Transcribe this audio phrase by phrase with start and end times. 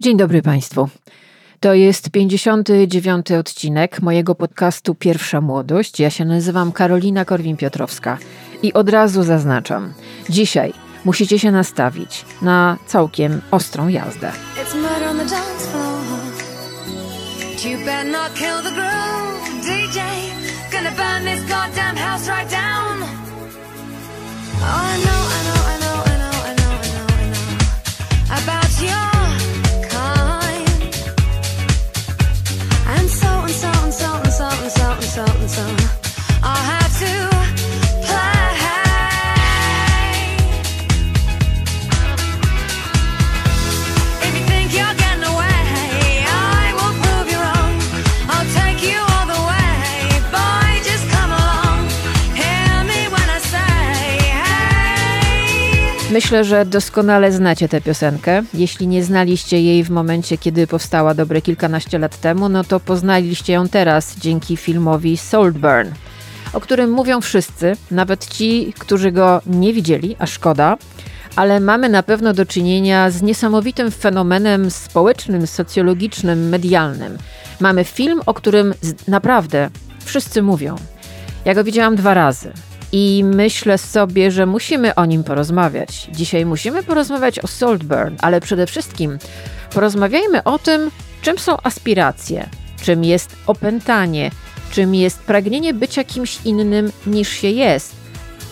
[0.00, 0.88] Dzień dobry Państwu.
[1.60, 3.30] To jest 59.
[3.30, 6.00] odcinek mojego podcastu Pierwsza Młodość.
[6.00, 8.16] Ja się nazywam Karolina Korwin-Piotrowska
[8.62, 9.92] i od razu zaznaczam,
[10.30, 10.72] dzisiaj
[11.04, 14.32] musicie się nastawić na całkiem ostrą jazdę.
[24.62, 25.07] Oh,
[56.18, 58.42] Myślę, że doskonale znacie tę piosenkę.
[58.54, 63.52] Jeśli nie znaliście jej w momencie, kiedy powstała dobre kilkanaście lat temu, no to poznaliście
[63.52, 65.88] ją teraz dzięki filmowi Saltburn,
[66.52, 70.76] o którym mówią wszyscy, nawet ci, którzy go nie widzieli, a szkoda.
[71.36, 77.18] Ale mamy na pewno do czynienia z niesamowitym fenomenem społecznym, socjologicznym, medialnym.
[77.60, 78.74] Mamy film, o którym
[79.08, 79.70] naprawdę
[80.04, 80.76] wszyscy mówią.
[81.44, 82.52] Ja go widziałam dwa razy.
[82.92, 86.08] I myślę sobie, że musimy o nim porozmawiać.
[86.12, 89.18] Dzisiaj musimy porozmawiać o Saltburn, ale przede wszystkim
[89.74, 90.90] porozmawiajmy o tym,
[91.22, 92.48] czym są aspiracje,
[92.82, 94.30] czym jest opętanie,
[94.70, 97.96] czym jest pragnienie bycia kimś innym niż się jest.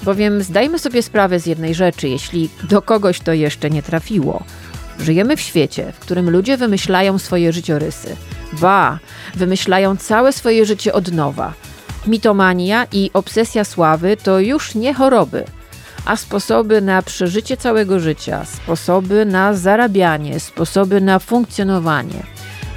[0.02, 4.44] Bowiem zdajmy sobie sprawę z jednej rzeczy, jeśli do kogoś to jeszcze nie trafiło.
[5.00, 8.16] Żyjemy w świecie, w którym ludzie wymyślają swoje życiorysy.
[8.52, 8.98] Ba,
[9.34, 11.52] wymyślają całe swoje życie od nowa
[12.06, 15.44] Mitomania i obsesja sławy to już nie choroby,
[16.04, 22.22] a sposoby na przeżycie całego życia, sposoby na zarabianie, sposoby na funkcjonowanie.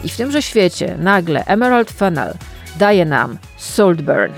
[0.04, 2.34] I w tymże świecie nagle Emerald Fennel
[2.80, 4.34] daje nam Saltburn.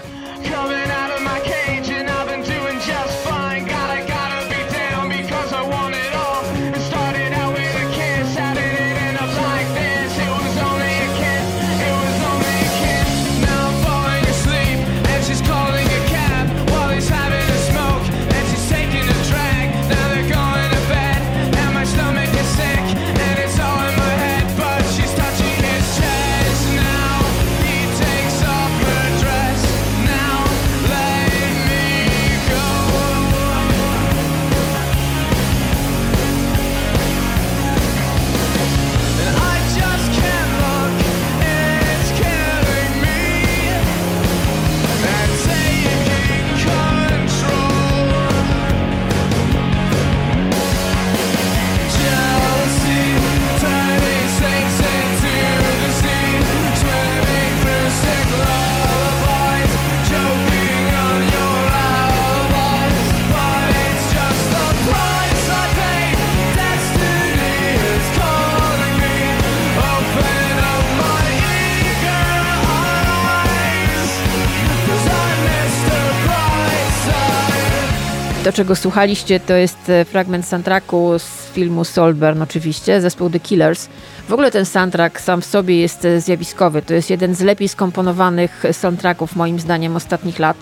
[78.52, 83.88] To, czego słuchaliście, to jest e, fragment soundtracku z filmu Solburn oczywiście, zespół The Killers.
[84.28, 86.82] W ogóle ten soundtrack sam w sobie jest e, zjawiskowy.
[86.82, 90.58] To jest jeden z lepiej skomponowanych soundtracków moim zdaniem ostatnich lat.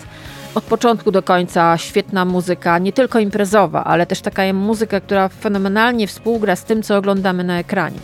[0.54, 6.06] Od początku do końca świetna muzyka, nie tylko imprezowa, ale też taka muzyka, która fenomenalnie
[6.06, 7.98] współgra z tym, co oglądamy na ekranie.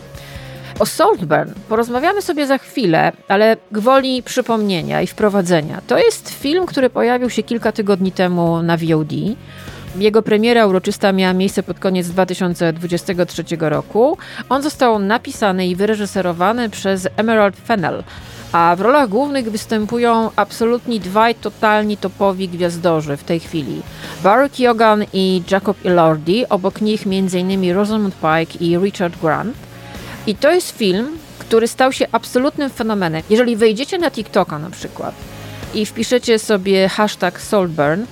[0.79, 5.81] O Saltburn porozmawiamy sobie za chwilę, ale gwoli przypomnienia i wprowadzenia.
[5.87, 9.13] To jest film, który pojawił się kilka tygodni temu na VOD.
[9.95, 14.17] Jego premiera uroczysta miała miejsce pod koniec 2023 roku.
[14.49, 18.03] On został napisany i wyreżyserowany przez Emerald Fennell,
[18.51, 23.81] a w rolach głównych występują absolutni dwaj totalni topowi gwiazdorzy w tej chwili.
[24.23, 27.73] Barry Keoghan i Jacob Elordi, obok nich m.in.
[27.73, 29.57] Rosamund Pike i Richard Grant.
[30.27, 33.21] I to jest film, który stał się absolutnym fenomenem.
[33.29, 35.15] Jeżeli wejdziecie na TikToka na przykład
[35.73, 38.03] i wpiszecie sobie hashtag Saltburn,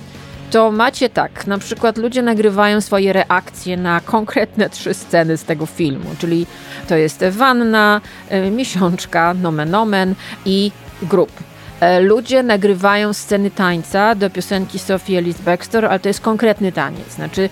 [0.50, 5.66] to macie tak, na przykład ludzie nagrywają swoje reakcje na konkretne trzy sceny z tego
[5.66, 6.46] filmu, czyli
[6.88, 8.00] to jest wanna,
[8.32, 10.14] y, miesiączka, nomen omen
[10.44, 10.70] i
[11.02, 11.32] grup.
[11.80, 17.12] E, ludzie nagrywają sceny tańca do piosenki Sophie Ellis Baxter, ale to jest konkretny taniec.
[17.14, 17.48] Znaczy,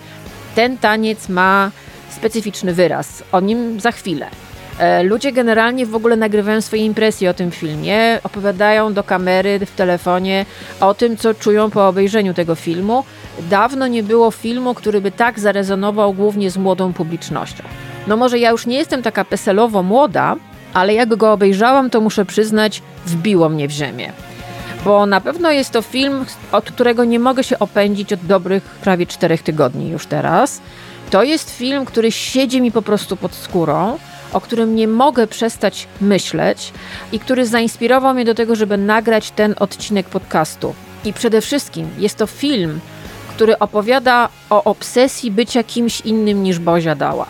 [0.55, 1.71] ten taniec ma
[2.09, 3.23] specyficzny wyraz.
[3.31, 4.27] O nim za chwilę.
[4.79, 9.71] E, ludzie generalnie w ogóle nagrywają swoje impresje o tym filmie, opowiadają do kamery w
[9.71, 10.45] telefonie
[10.79, 13.03] o tym, co czują po obejrzeniu tego filmu.
[13.39, 17.63] Dawno nie było filmu, który by tak zarezonował głównie z młodą publicznością.
[18.07, 20.35] No może ja już nie jestem taka peselowo młoda,
[20.73, 24.11] ale jak go obejrzałam, to muszę przyznać, wbiło mnie w ziemię.
[24.85, 29.05] Bo na pewno jest to film, od którego nie mogę się opędzić od dobrych prawie
[29.05, 30.61] czterech tygodni już teraz.
[31.09, 33.97] To jest film, który siedzi mi po prostu pod skórą,
[34.33, 36.73] o którym nie mogę przestać myśleć
[37.11, 40.73] i który zainspirował mnie do tego, żeby nagrać ten odcinek podcastu.
[41.05, 42.79] I przede wszystkim jest to film,
[43.29, 47.25] który opowiada o obsesji bycia kimś innym niż Bozia dała.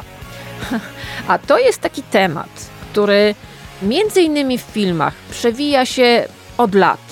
[1.27, 3.35] A to jest taki temat, który
[3.81, 6.27] między innymi w filmach przewija się
[6.57, 7.04] od lat.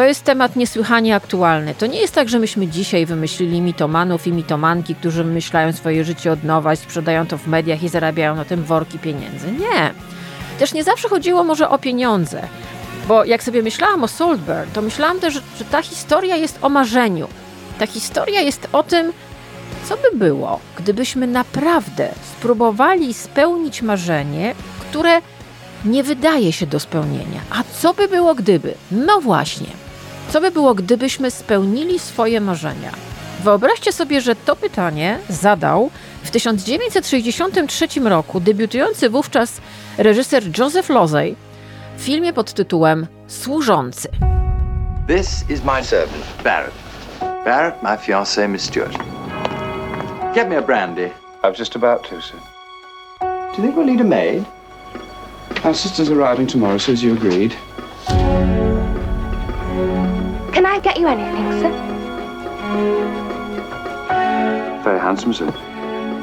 [0.00, 1.74] To jest temat niesłychanie aktualny.
[1.74, 6.32] To nie jest tak, że myśmy dzisiaj wymyślili mitomanów i mitomanki, którzy myślają swoje życie
[6.32, 9.52] od nowa sprzedają to w mediach i zarabiają na tym worki pieniędzy.
[9.52, 9.92] Nie.
[10.58, 12.42] Też nie zawsze chodziło może o pieniądze.
[13.08, 17.28] Bo jak sobie myślałam o Saltburn, to myślałam też, że ta historia jest o marzeniu.
[17.78, 19.12] Ta historia jest o tym,
[19.88, 25.20] co by było, gdybyśmy naprawdę spróbowali spełnić marzenie, które
[25.84, 27.40] nie wydaje się do spełnienia.
[27.50, 28.74] A co by było gdyby?
[28.90, 29.89] No właśnie.
[30.30, 32.92] Co by było, gdybyśmy spełnili swoje marzenia?
[33.44, 35.90] Wyobraźcie sobie, że to pytanie zadał
[36.22, 39.60] w 1963 roku debiutujący wówczas
[39.98, 41.36] reżyser Joseph Losey
[41.96, 44.08] w filmie pod tytułem Służący.
[45.08, 46.74] This is my servant, Barrett.
[47.44, 48.96] Barrett, my fiancée, Miss Stewart.
[50.34, 51.10] Get me a brandy.
[51.44, 52.38] I was just about to, sir.
[53.20, 54.44] Do you think we'll need a maid?
[55.64, 57.54] Our sister's arriving tomorrow, so as you agreed.
[60.52, 61.70] Can I get you anything, sir?
[64.82, 65.46] Very handsome, sir.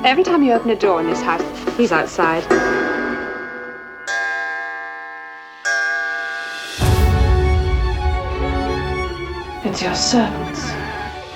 [0.03, 1.41] Every time you open a door in this house,
[1.77, 2.43] he's outside.
[9.65, 10.65] It's your servants.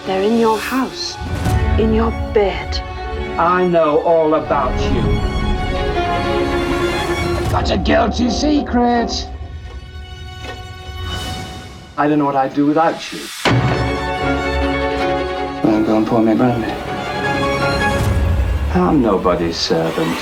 [0.05, 1.15] They're in your house,
[1.79, 2.77] in your bed.
[3.39, 5.01] I know all about you.
[7.51, 9.29] Got a guilty secret.
[11.97, 13.19] I don't know what I'd do without you.
[15.63, 16.71] Well, go and pour me a brandy.
[18.73, 20.17] I'm nobody's servant.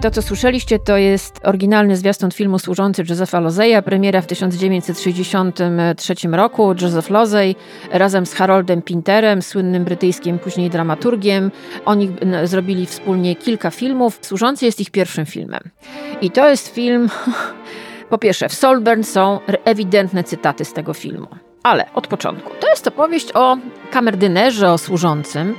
[0.00, 6.74] To, co słyszeliście, to jest oryginalny zwiastun filmu służący Josepha Lozeya, premiera w 1963 roku.
[6.82, 7.56] Joseph Lozey
[7.90, 11.50] razem z Haroldem Pinterem, słynnym brytyjskim później dramaturgiem,
[11.84, 14.18] oni zrobili wspólnie kilka filmów.
[14.22, 15.60] Służący jest ich pierwszym filmem.
[16.20, 17.08] I to jest film,
[18.10, 21.26] po pierwsze, w Solburn są ewidentne cytaty z tego filmu.
[21.62, 22.50] Ale od początku.
[22.60, 23.56] To jest opowieść o
[23.90, 25.54] kamerdynerze, o służącym,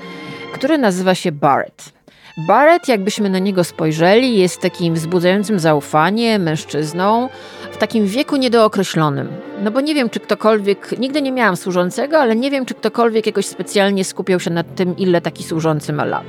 [0.54, 1.97] który nazywa się Barrett.
[2.38, 7.30] Barrett, jakbyśmy na niego spojrzeli, jest takim wzbudzającym zaufanie mężczyzną
[7.72, 9.30] w takim wieku niedookreślonym.
[9.63, 13.25] No bo nie wiem, czy ktokolwiek, nigdy nie miałam służącego, ale nie wiem, czy ktokolwiek
[13.25, 16.25] jakoś specjalnie skupiał się nad tym, ile taki służący ma lat.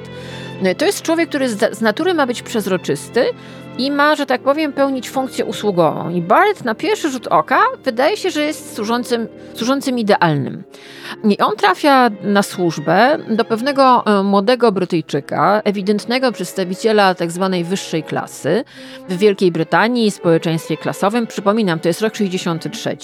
[0.78, 3.24] To jest człowiek, który z natury ma być przezroczysty,
[3.78, 6.10] i ma, że tak powiem, pełnić funkcję usługową.
[6.10, 10.64] I Barrett na pierwszy rzut oka wydaje się, że jest służącym, służącym idealnym.
[11.24, 18.02] I on trafia na służbę do pewnego e, młodego Brytyjczyka, ewidentnego przedstawiciela tak zwanej wyższej
[18.02, 18.64] klasy
[19.08, 21.26] w Wielkiej Brytanii, społeczeństwie klasowym.
[21.26, 22.96] Przypominam, to jest rok 63,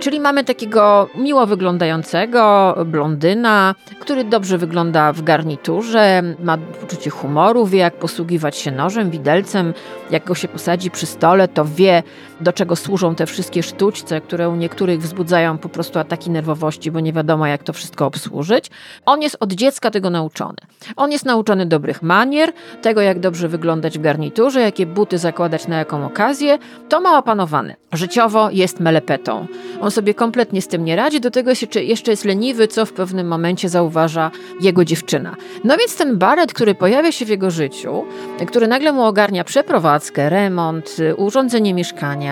[0.00, 7.78] czyli mamy takiego miło wyglądającego blondyna, który dobrze wygląda w garniturze, ma poczucie humoru, wie
[7.78, 9.74] jak posługiwać się nożem, widelcem,
[10.10, 12.02] jak go się posadzi przy stole, to wie,
[12.40, 17.00] do czego służą te wszystkie sztućce, które u niektórych wzbudzają po prostu ataki nerwowości, bo
[17.00, 18.70] nie wiadomo, jak to wszystko obsłużyć.
[19.06, 20.56] On jest od dziecka tego nauczony.
[20.96, 22.52] On jest nauczony dobrych manier,
[22.82, 26.58] tego, jak dobrze wyglądać w garniturze, jakie buty zakładać na jaką okazję.
[26.88, 27.76] To ma opanowane.
[27.92, 29.46] Życiowo jest melepetą.
[29.80, 33.28] On sobie kompletnie z tym nie radzi, do tego jeszcze jest leniwy, co w pewnym
[33.28, 35.36] momencie zauważa jego dziewczyna.
[35.64, 38.04] No więc ten Barret, który pojawia się w jego życiu,
[38.46, 42.25] który nagle mu ogarnia przeprowadzkę, remont, urządzenie mieszkania,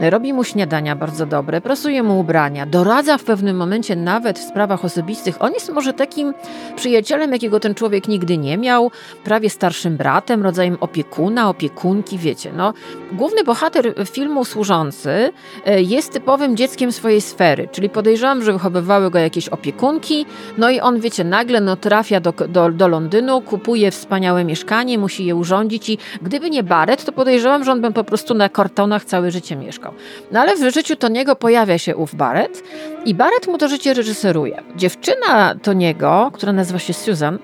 [0.00, 4.84] robi mu śniadania bardzo dobre, prasuje mu ubrania, doradza w pewnym momencie nawet w sprawach
[4.84, 5.42] osobistych.
[5.42, 6.34] On jest może takim
[6.76, 8.90] przyjacielem, jakiego ten człowiek nigdy nie miał,
[9.24, 12.52] prawie starszym bratem, rodzajem opiekuna, opiekunki, wiecie.
[12.56, 12.74] No,
[13.12, 15.32] główny bohater filmu Służący
[15.66, 20.26] e, jest typowym dzieckiem swojej sfery, czyli podejrzewam, że wychowywały go jakieś opiekunki,
[20.58, 25.24] no i on, wiecie, nagle no, trafia do, do, do Londynu, kupuje wspaniałe mieszkanie, musi
[25.24, 29.04] je urządzić i gdyby nie Barrett, to podejrzewam, że on by po prostu na kartonach
[29.04, 29.92] całe życie mieszkał.
[30.32, 32.62] No ale w życiu Toniego pojawia się ów Barrett
[33.04, 34.62] i Barrett mu to życie reżyseruje.
[34.76, 37.38] Dziewczyna Toniego, która nazywa się Susan,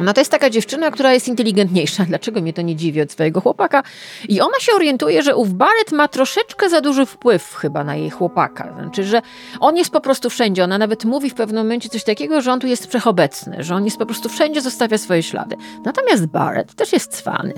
[0.00, 2.04] No to jest taka dziewczyna, która jest inteligentniejsza.
[2.04, 3.82] Dlaczego mnie to nie dziwi od swojego chłopaka?
[4.28, 8.10] I ona się orientuje, że ów Barrett ma troszeczkę za duży wpływ chyba na jej
[8.10, 8.74] chłopaka.
[8.80, 9.22] Znaczy, że
[9.60, 10.64] on jest po prostu wszędzie.
[10.64, 13.84] Ona nawet mówi w pewnym momencie coś takiego, że on tu jest wszechobecny, że on
[13.84, 15.56] jest po prostu wszędzie, zostawia swoje ślady.
[15.84, 17.54] Natomiast Barrett też jest cwany.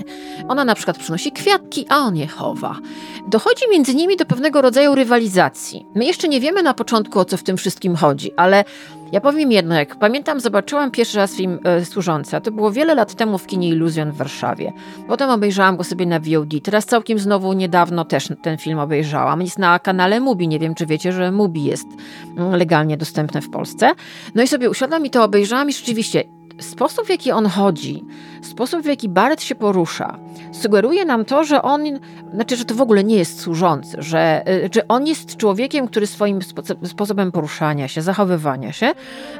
[0.47, 2.75] Ona na przykład przynosi kwiatki, a on je chowa.
[3.27, 5.85] Dochodzi między nimi do pewnego rodzaju rywalizacji.
[5.95, 8.63] My jeszcze nie wiemy na początku, o co w tym wszystkim chodzi, ale
[9.11, 12.41] ja powiem jedno, jak pamiętam, zobaczyłam pierwszy raz film e, Służąca.
[12.41, 14.73] To było wiele lat temu w kinie Iluzjon w Warszawie.
[15.07, 16.63] Potem obejrzałam go sobie na VOD.
[16.63, 19.41] Teraz całkiem znowu niedawno też ten film obejrzałam.
[19.41, 20.47] Jest na kanale Mubi.
[20.47, 21.87] Nie wiem, czy wiecie, że Mubi jest
[22.51, 23.91] legalnie dostępne w Polsce.
[24.35, 26.23] No i sobie usiadłam i to obejrzałam i rzeczywiście
[26.59, 28.03] sposób, w jaki on chodzi,
[28.41, 30.19] sposób, w jaki Barrett się porusza,
[30.51, 31.83] sugeruje nam to, że on,
[32.33, 36.07] znaczy, że to w ogóle nie jest służący, że, y, że on jest człowiekiem, który
[36.07, 36.39] swoim
[36.85, 38.91] sposobem poruszania się, zachowywania się,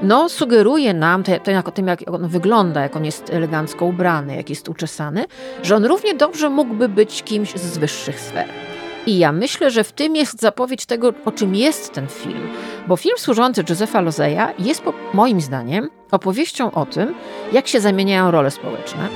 [0.02, 4.50] no, sugeruje nam to jak, tym, jak on wygląda, jak on jest elegancko ubrany, jak
[4.50, 5.26] jest uczesany,
[5.64, 8.75] że on równie dobrze mógłby być kimś z wyższych sfer.
[9.08, 12.48] I ja myślę, że w tym jest zapowiedź tego, o czym jest ten film.
[12.88, 14.84] Bo film służący Josepha Lozeja jest,
[15.14, 17.16] moim zdaniem, opowieścią o tym,
[17.52, 19.10] jak się zamieniają role społeczne,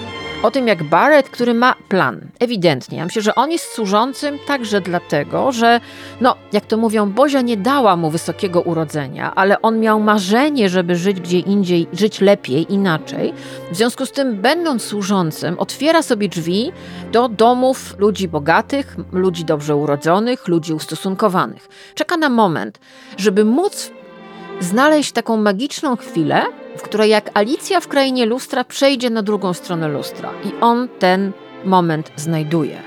[0.44, 2.98] o tym, jak Barrett, który ma plan, ewidentnie.
[2.98, 5.80] Ja myślę, że on jest służącym także dlatego, że,
[6.22, 10.96] no, jak to mówią, Bozia nie dała mu wysokiego urodzenia, ale on miał marzenie, żeby
[10.96, 13.34] żyć gdzie indziej, żyć lepiej, inaczej.
[13.72, 16.72] W związku z tym, będąc służącym, otwiera sobie drzwi
[17.12, 21.68] do domów ludzi bogatych, ludzi dobrze urodzonych, ludzi ustosunkowanych.
[21.96, 22.80] Czeka na moment,
[23.18, 23.92] żeby móc
[24.60, 26.44] znaleźć taką magiczną chwilę,
[26.78, 31.32] w której jak Alicja w krainie lustra przejdzie na drugą stronę lustra i on ten
[31.66, 32.82] moment znajduje.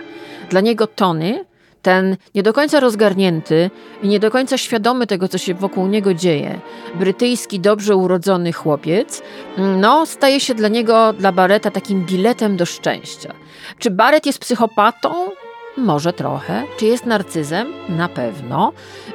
[0.51, 1.45] Dla niego Tony,
[1.83, 3.71] ten nie do końca rozgarnięty
[4.03, 6.61] i nie do końca świadomy tego, co się wokół niego dzieje,
[6.95, 9.23] brytyjski, dobrze urodzony chłopiec,
[9.59, 13.35] no, staje się dla niego, dla Barreta, takim biletem do szczęścia.
[13.79, 15.31] Czy Barrett jest psychopatą?
[15.77, 16.63] Może trochę.
[16.79, 17.73] Czy jest narcyzem?
[17.89, 18.73] Na pewno.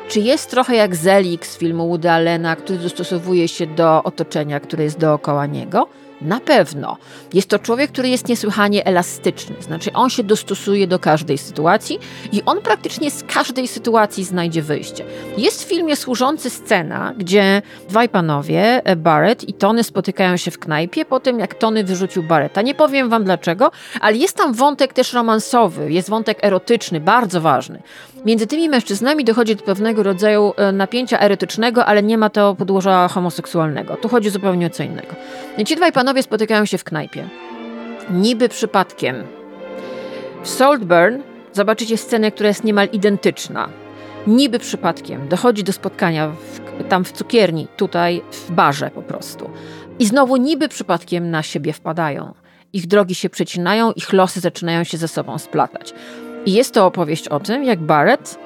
[0.09, 4.83] Czy jest trochę jak Zelik z filmu Woody Allena, który dostosowuje się do otoczenia, które
[4.83, 5.87] jest dookoła niego?
[6.21, 6.97] Na pewno.
[7.33, 11.99] Jest to człowiek, który jest niesłychanie elastyczny, znaczy on się dostosuje do każdej sytuacji
[12.31, 15.05] i on praktycznie z każdej sytuacji znajdzie wyjście.
[15.37, 20.59] Jest w filmie służący scena, gdzie dwaj panowie, e, Barrett i Tony, spotykają się w
[20.59, 22.61] knajpie po tym, jak Tony wyrzucił Barretta.
[22.61, 23.71] Nie powiem wam dlaczego,
[24.01, 27.81] ale jest tam wątek też romansowy, jest wątek erotyczny, bardzo ważny.
[28.25, 33.07] Między tymi mężczyznami dochodzi do pewnego rodzaju e, napięcia erotycznego, ale nie ma to podłoża
[33.07, 33.95] homoseksualnego.
[33.95, 35.15] Tu chodzi zupełnie o co innego.
[35.65, 37.27] Ci dwaj panowie spotykają się w knajpie.
[38.09, 39.23] Niby przypadkiem.
[40.43, 41.21] W Saltburn
[41.53, 43.69] zobaczycie scenę, która jest niemal identyczna.
[44.27, 49.49] Niby przypadkiem dochodzi do spotkania w, tam w cukierni, tutaj w barze po prostu.
[49.99, 52.33] I znowu niby przypadkiem na siebie wpadają.
[52.73, 55.93] Ich drogi się przecinają, ich losy zaczynają się ze sobą splatać.
[56.47, 58.39] I jest to opowieść o tym, jak Barrett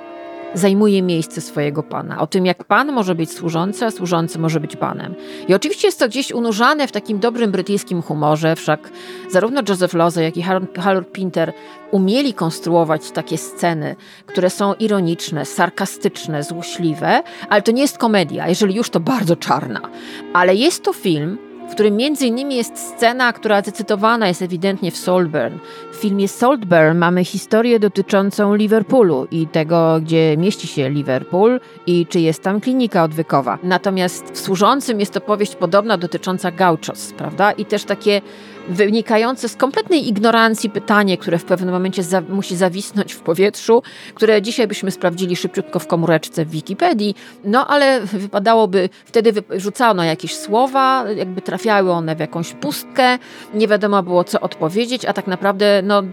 [0.53, 2.19] zajmuje miejsce swojego pana.
[2.19, 5.15] O tym, jak pan może być służący, a służący może być panem.
[5.47, 8.89] I oczywiście jest to gdzieś unurzane w takim dobrym brytyjskim humorze, wszak
[9.29, 10.43] zarówno Joseph Loze, jak i
[10.77, 11.53] Harold Pinter
[11.91, 18.75] umieli konstruować takie sceny, które są ironiczne, sarkastyczne, złośliwe, ale to nie jest komedia, jeżeli
[18.75, 19.81] już to bardzo czarna.
[20.33, 21.37] Ale jest to film,
[21.71, 25.57] w którym między innymi jest scena, która zacytowana jest ewidentnie w Saltburn.
[25.91, 32.19] W filmie Saltburn mamy historię dotyczącą Liverpoolu i tego, gdzie mieści się Liverpool i czy
[32.19, 33.57] jest tam klinika odwykowa.
[33.63, 37.51] Natomiast w Służącym jest to powieść podobna dotycząca Gauchos, prawda?
[37.51, 38.21] I też takie
[38.69, 43.83] wynikające z kompletnej ignorancji pytanie, które w pewnym momencie za, musi zawisnąć w powietrzu,
[44.15, 50.35] które dzisiaj byśmy sprawdzili szybciutko w komóreczce w Wikipedii, no ale wypadałoby, wtedy wyrzucano jakieś
[50.35, 53.17] słowa, jakby trafiały one w jakąś pustkę,
[53.53, 56.03] nie wiadomo było co odpowiedzieć, a tak naprawdę, no,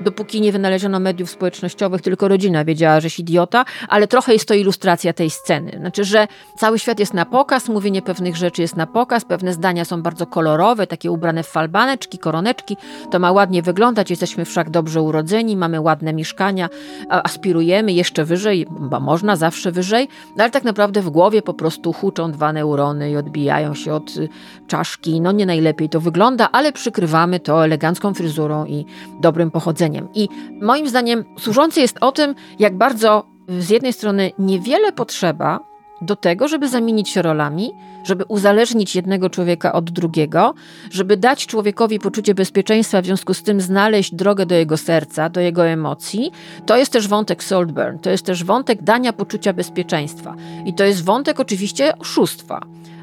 [0.00, 4.54] dopóki nie wynaleziono mediów społecznościowych, tylko rodzina wiedziała, że jest idiota, ale trochę jest to
[4.54, 5.76] ilustracja tej sceny.
[5.80, 9.84] Znaczy, że cały świat jest na pokaz, mówienie pewnych rzeczy jest na pokaz, pewne zdania
[9.84, 12.76] są bardzo kolorowe, takie ubrane w falbane, koroneczki, koroneczki,
[13.10, 16.68] to ma ładnie wyglądać, jesteśmy wszak dobrze urodzeni, mamy ładne mieszkania,
[17.08, 21.92] aspirujemy jeszcze wyżej, bo można zawsze wyżej, no ale tak naprawdę w głowie po prostu
[21.92, 24.28] huczą dwa neurony i odbijają się od y,
[24.66, 25.20] czaszki.
[25.20, 28.86] No nie najlepiej to wygląda, ale przykrywamy to elegancką fryzurą i
[29.20, 30.08] dobrym pochodzeniem.
[30.14, 30.28] I
[30.62, 35.73] moim zdaniem służący jest o tym, jak bardzo z jednej strony niewiele potrzeba
[36.04, 37.72] do tego, żeby zamienić się rolami,
[38.04, 40.54] żeby uzależnić jednego człowieka od drugiego,
[40.90, 45.40] żeby dać człowiekowi poczucie bezpieczeństwa, w związku z tym znaleźć drogę do jego serca, do
[45.40, 46.32] jego emocji.
[46.66, 50.34] To jest też wątek Saltburn, to jest też wątek dania poczucia bezpieczeństwa.
[50.66, 52.60] I to jest wątek oczywiście oszustwa.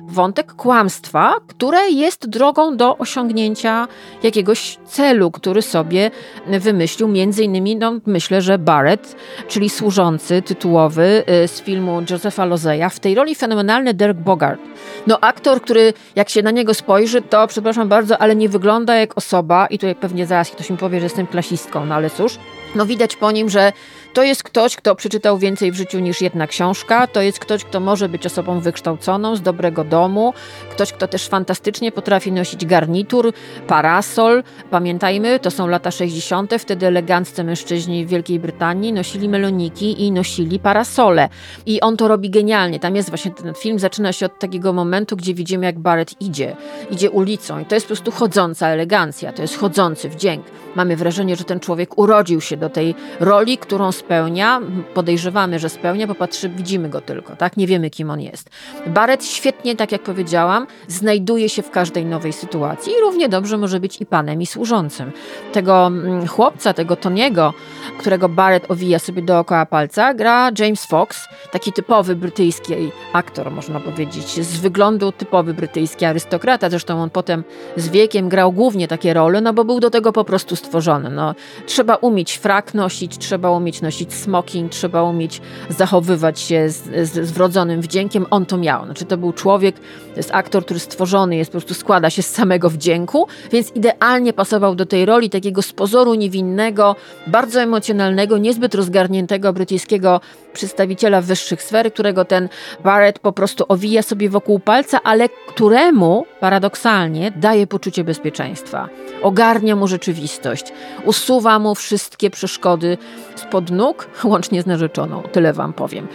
[0.08, 3.88] Wątek kłamstwa, które jest drogą do osiągnięcia
[4.24, 6.12] jakiegoś celu, który sobie
[6.48, 9.16] wymyślił między innymi, no myślę, że Barrett,
[9.48, 14.62] czyli służący tytułowy y, z filmu Josepha Lozeya, w tej roli fenomenalny Derek Bogart.
[15.08, 19.18] No aktor, który jak się na niego spojrzy, to przepraszam bardzo, ale nie wygląda jak
[19.18, 22.38] osoba i tutaj pewnie zaraz ktoś mi powie, że jestem klasistką, no ale cóż,
[22.76, 23.74] no widać po nim, że
[24.14, 27.80] to jest ktoś, kto przeczytał więcej w życiu niż jedna książka, to jest ktoś, kto
[27.80, 30.34] może być osobą wykształconą, z dobrego domu,
[30.72, 33.34] ktoś, kto też fantastycznie potrafi nosić garnitur,
[33.68, 34.44] parasol.
[34.70, 40.60] Pamiętajmy, to są lata 60., wtedy eleganccy mężczyźni w Wielkiej Brytanii nosili meloniki i nosili
[40.60, 41.30] parasole.
[41.66, 42.80] I on to robi genialnie.
[42.80, 46.56] Tam jest właśnie ten film, zaczyna się od takiego momentu, gdzie widzimy, jak Barrett idzie.
[46.92, 50.46] Idzie ulicą i to jest po prostu chodząca elegancja, to jest chodzący wdzięk.
[50.76, 54.62] Mamy wrażenie, że ten człowiek urodził się do tej roli, którą spełnia.
[54.94, 56.16] Podejrzewamy, że spełnia, bo
[56.50, 57.58] widzimy go tylko, tak?
[57.58, 58.50] Nie wiemy, kim on jest.
[58.88, 63.80] Barrett świetnie, tak jak powiedziałam, znajduje się w każdej nowej sytuacji i równie dobrze może
[63.80, 65.12] być i panem, i służącym.
[65.54, 67.54] Tego mm, chłopca, tego Toniego,
[68.00, 72.74] którego Barrett owija sobie dookoła palca, gra James Fox, taki typowy brytyjski
[73.14, 76.70] aktor, można powiedzieć, z wyglądu typowy brytyjski arystokrata.
[76.70, 77.44] Zresztą on potem
[77.78, 81.10] z wiekiem grał głównie takie role, no bo był do tego po prostu stworzony.
[81.10, 87.28] No, trzeba umieć frak nosić, trzeba umieć nosić smoking, trzeba umieć zachowywać się z, z,
[87.28, 88.26] z wrodzonym wdziękiem.
[88.30, 88.86] On to miał.
[88.86, 89.76] Znaczy to był człowiek,
[90.14, 94.34] to jest aktor, który stworzony jest, po prostu składa się z samego wdzięku, więc idealnie
[94.34, 96.96] pasował do tej roli takiego z pozoru niewinnego,
[97.28, 100.22] bardzo emocjonalnego, niezbyt rozgarniętego brytyjskiego
[100.54, 102.50] przedstawiciela wyższych sfer, którego ten
[102.84, 108.90] Barrett po prostu owija sobie wokół palca, ale któremu paradoksalnie daje poczucie bezpieczeństwa.
[109.22, 110.66] Ogarnia mu rzeczywistość,
[111.06, 112.98] usuwa mu wszystkie przeszkody
[113.36, 115.24] spod nóg, łącznie z narzeczoną.
[115.32, 116.08] Tyle wam powiem.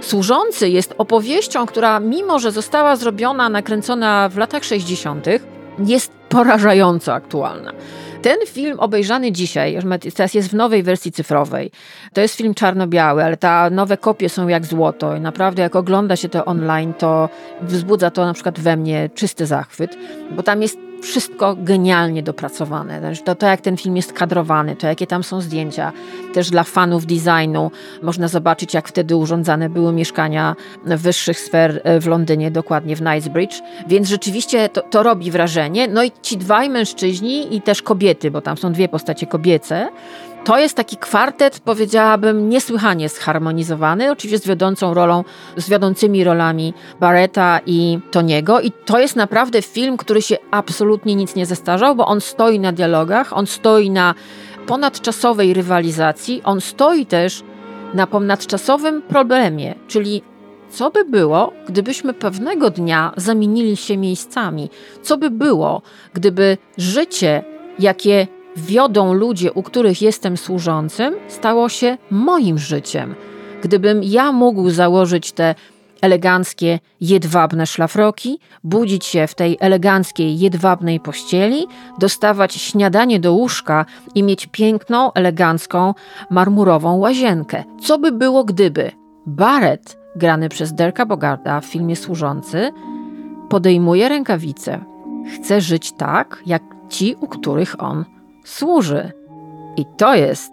[0.00, 5.26] Służący jest opowieścią, która mimo, że została zrobiona, nakręcona w latach 60.,
[5.78, 7.72] jest porażająco aktualna.
[8.22, 9.78] Ten film obejrzany dzisiaj,
[10.16, 11.70] teraz jest w nowej wersji cyfrowej.
[12.12, 16.16] To jest film czarno-biały, ale ta nowe kopie są jak złoto i naprawdę jak ogląda
[16.16, 17.28] się to online, to
[17.62, 19.96] wzbudza to na przykład we mnie czysty zachwyt,
[20.30, 23.14] bo tam jest wszystko genialnie dopracowane.
[23.24, 25.92] To, to, jak ten film jest kadrowany, to jakie tam są zdjęcia.
[26.34, 27.70] Też dla fanów designu
[28.02, 33.54] można zobaczyć, jak wtedy urządzane były mieszkania wyższych sfer e, w Londynie, dokładnie w Knightsbridge.
[33.86, 35.88] Więc rzeczywiście to, to robi wrażenie.
[35.88, 39.88] No i ci dwaj mężczyźni i też kobiety, bo tam są dwie postacie kobiece,
[40.44, 45.24] to jest taki kwartet, powiedziałabym, niesłychanie zharmonizowany, oczywiście z wiodącą rolą,
[45.56, 48.60] z wiodącymi rolami Barretta i Toniego.
[48.60, 52.72] I to jest naprawdę film, który się absolutnie nic nie zestarzał, bo on stoi na
[52.72, 54.14] dialogach, on stoi na
[54.66, 57.42] ponadczasowej rywalizacji, on stoi też
[57.94, 60.22] na ponadczasowym problemie, czyli
[60.70, 64.70] co by było, gdybyśmy pewnego dnia zamienili się miejscami?
[65.02, 65.82] Co by było,
[66.14, 67.44] gdyby życie,
[67.78, 68.26] jakie
[68.56, 73.14] wiodą ludzie, u których jestem służącym, stało się moim życiem.
[73.62, 75.54] Gdybym ja mógł założyć te
[76.00, 81.66] eleganckie, jedwabne szlafroki, budzić się w tej eleganckiej, jedwabnej pościeli,
[81.98, 85.94] dostawać śniadanie do łóżka i mieć piękną, elegancką,
[86.30, 87.64] marmurową łazienkę.
[87.82, 88.90] Co by było, gdyby
[89.26, 92.72] Barrett, grany przez Derka Bogarda w filmie Służący,
[93.48, 94.84] podejmuje rękawice,
[95.34, 98.04] chce żyć tak, jak ci, u których on
[98.44, 99.12] służy.
[99.76, 100.52] I to jest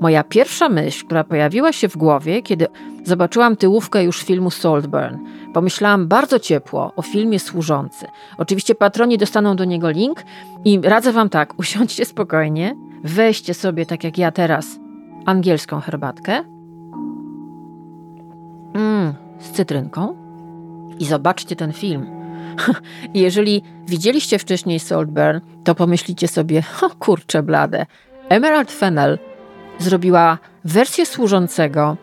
[0.00, 2.66] moja pierwsza myśl, która pojawiła się w głowie, kiedy
[3.04, 5.18] zobaczyłam tyłówkę już filmu Saltburn.
[5.54, 8.06] Pomyślałam bardzo ciepło o filmie Służący.
[8.38, 10.22] Oczywiście patroni dostaną do niego link
[10.64, 14.78] i radzę wam tak, usiądźcie spokojnie, weźcie sobie, tak jak ja teraz,
[15.26, 16.44] angielską herbatkę
[18.74, 20.16] mm, z cytrynką
[20.98, 22.19] i zobaczcie ten film.
[23.14, 27.86] Jeżeli widzieliście wcześniej Saltburn, to pomyślicie sobie, o kurczę blade,
[28.28, 29.18] Emerald Fennel
[29.78, 31.96] zrobiła wersję służącego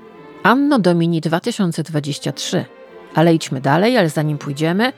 [0.44, 2.66] Anno Domini 2023.
[3.16, 4.94] Ale idźmy dalej, ale zanim pójdziemy,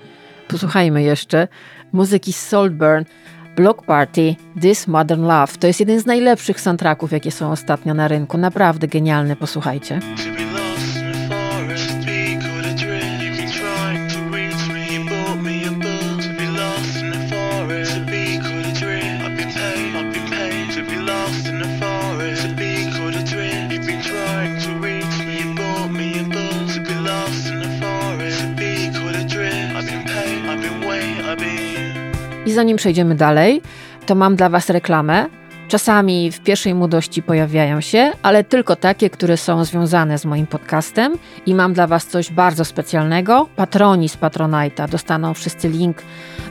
[0.48, 1.48] posłuchajmy jeszcze
[1.92, 3.04] muzyki Saltburn,
[3.56, 5.58] Block Party, This Modern Love.
[5.60, 8.38] To jest jeden z najlepszych soundtracków, jakie są ostatnio na rynku.
[8.38, 10.00] Naprawdę genialny, posłuchajcie.
[32.60, 33.62] Zanim przejdziemy dalej,
[34.06, 35.26] to mam dla Was reklamę.
[35.68, 41.18] Czasami w pierwszej młodości pojawiają się, ale tylko takie, które są związane z moim podcastem
[41.46, 43.48] i mam dla Was coś bardzo specjalnego.
[43.56, 45.98] Patroni z Patronite'a dostaną wszyscy link,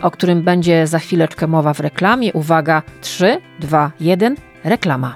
[0.02, 2.32] o którym będzie za chwileczkę mowa w reklamie.
[2.32, 5.14] Uwaga, 3, 2, 1, reklama.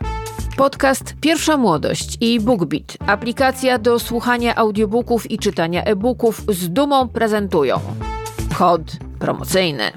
[0.57, 7.81] Podcast Pierwsza Młodość i BookBeat, aplikacja do słuchania audiobooków i czytania e-booków z dumą prezentują
[8.59, 8.83] kod
[9.19, 9.93] promocyjny.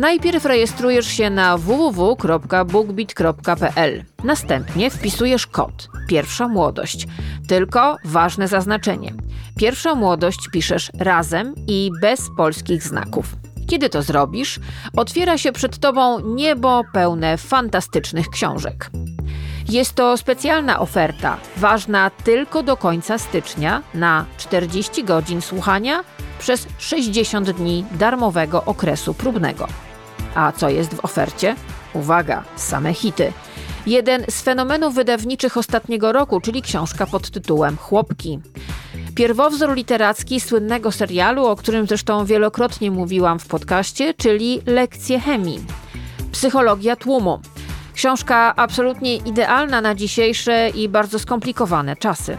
[0.00, 4.04] Najpierw rejestrujesz się na www.bookbit.pl.
[4.24, 7.06] Następnie wpisujesz kod Pierwsza Młodość.
[7.48, 9.14] Tylko ważne zaznaczenie.
[9.56, 13.26] Pierwsza Młodość piszesz razem i bez polskich znaków.
[13.68, 14.60] Kiedy to zrobisz,
[14.96, 18.90] otwiera się przed Tobą niebo pełne fantastycznych książek.
[19.68, 26.04] Jest to specjalna oferta, ważna tylko do końca stycznia na 40 godzin słuchania
[26.38, 29.89] przez 60 dni darmowego okresu próbnego.
[30.34, 31.56] A co jest w ofercie?
[31.94, 33.32] Uwaga, same hity.
[33.86, 38.38] Jeden z fenomenów wydawniczych ostatniego roku, czyli książka pod tytułem Chłopki.
[39.14, 45.60] Pierwowzór literacki słynnego serialu, o którym zresztą wielokrotnie mówiłam w podcaście, czyli Lekcje chemii.
[46.32, 47.40] Psychologia tłumu.
[47.94, 52.36] Książka absolutnie idealna na dzisiejsze i bardzo skomplikowane czasy.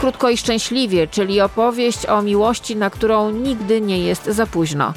[0.00, 4.92] Krótko i szczęśliwie, czyli opowieść o miłości, na którą nigdy nie jest za późno.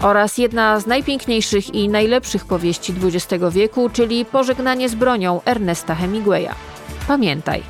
[0.00, 6.50] Oraz jedna z najpiękniejszych i najlepszych powieści XX wieku, czyli Pożegnanie z bronią Ernesta Hemingwaya.
[7.08, 7.62] Pamiętaj,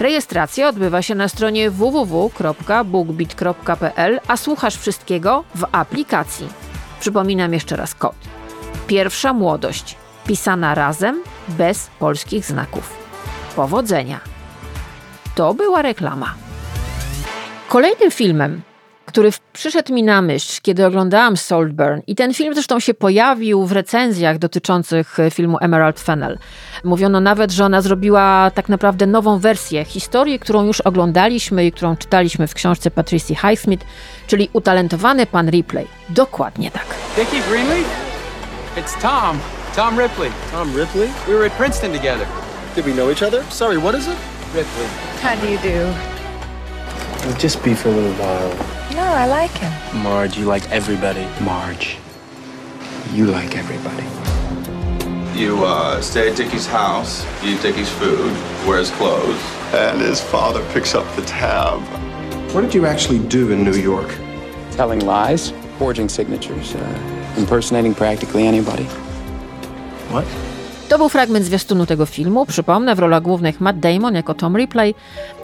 [0.00, 6.48] rejestracja odbywa się na stronie www.bookbit.pl, a słuchasz wszystkiego w aplikacji.
[7.00, 8.14] Przypominam jeszcze raz kod.
[8.86, 12.98] Pierwsza młodość pisana razem, bez polskich znaków.
[13.56, 14.20] Powodzenia!
[15.34, 16.34] To była reklama.
[17.68, 18.62] Kolejnym filmem,
[19.14, 23.72] który przyszedł mi na myśl, kiedy oglądałam Saltburn, i ten film zresztą się pojawił w
[23.72, 26.38] recenzjach dotyczących filmu Emerald Fennel.
[26.84, 31.96] Mówiono nawet, że ona zrobiła tak naprawdę nową wersję historii, którą już oglądaliśmy i którą
[31.96, 33.86] czytaliśmy w książce Patricia Highsmith,
[34.26, 35.86] czyli Utalentowany Pan Ripley.
[36.08, 36.86] Dokładnie tak.
[37.16, 37.86] Dickie Greenleaf?
[38.76, 39.38] It's Tom.
[39.76, 40.30] Tom Ripley.
[40.52, 41.08] Tom Ripley?
[41.26, 42.26] We were at Princeton together.
[42.76, 43.44] Did we know each other?
[43.50, 44.16] Sorry, what is it?
[44.54, 44.86] Ripley.
[45.22, 46.13] How do you do?
[47.24, 48.50] We'll just be for a little while.
[48.94, 50.02] No, I like him.
[50.02, 51.26] Marge, you like everybody.
[51.42, 51.96] Marge,
[53.12, 54.04] you like everybody.
[55.38, 58.30] You uh, stay at Dickie's house, eat Dickie's food,
[58.66, 59.40] wear his clothes,
[59.72, 61.80] and his father picks up the tab.
[62.52, 64.14] What did you actually do in New York?
[64.72, 68.84] Telling lies, forging signatures, uh, impersonating practically anybody.
[70.10, 70.24] What?
[70.94, 72.46] To był fragment zwiastunu tego filmu.
[72.46, 74.94] Przypomnę, w rolach głównych Matt Damon jako Tom Ripley,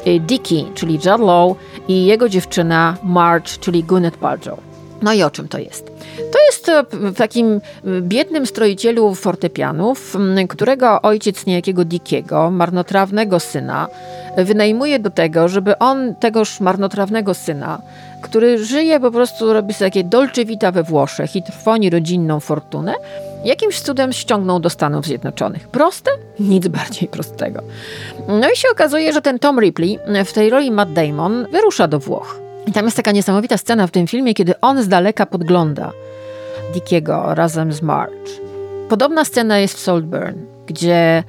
[0.07, 1.57] y, Dickie, czyli Judd Law
[1.89, 4.61] i jego dziewczyna Marge, czyli Gwyneth Paltrow.
[5.03, 5.87] No i o czym to jest?
[6.33, 7.61] To jest e, w takim e,
[8.01, 10.17] biednym stroicielu fortepianów,
[10.49, 13.89] którego ojciec niejakiego Dickiego, marnotrawnego syna,
[14.37, 17.83] wynajmuje do tego, żeby on tegoż marnotrawnego syna,
[18.23, 22.95] który żyje po prostu, robi sobie takie dolce vita we Włoszech i trwoni rodzinną fortunę,
[23.45, 25.69] jakimś cudem ściągnął do Stanów Zjednoczonych.
[25.69, 26.11] Proste?
[26.41, 27.63] Nic bardziej prostego.
[28.29, 31.99] No i się okazuje, że ten Tom Ripley w tej roli Matt Damon wyrusza do
[31.99, 32.41] Włoch.
[32.67, 35.93] I tam jest taka niesamowita scena w tym filmie, kiedy on z daleka podgląda
[36.75, 38.31] Dickiego razem z Marge.
[38.89, 41.25] Podobna scena jest w Saltburn, gdzie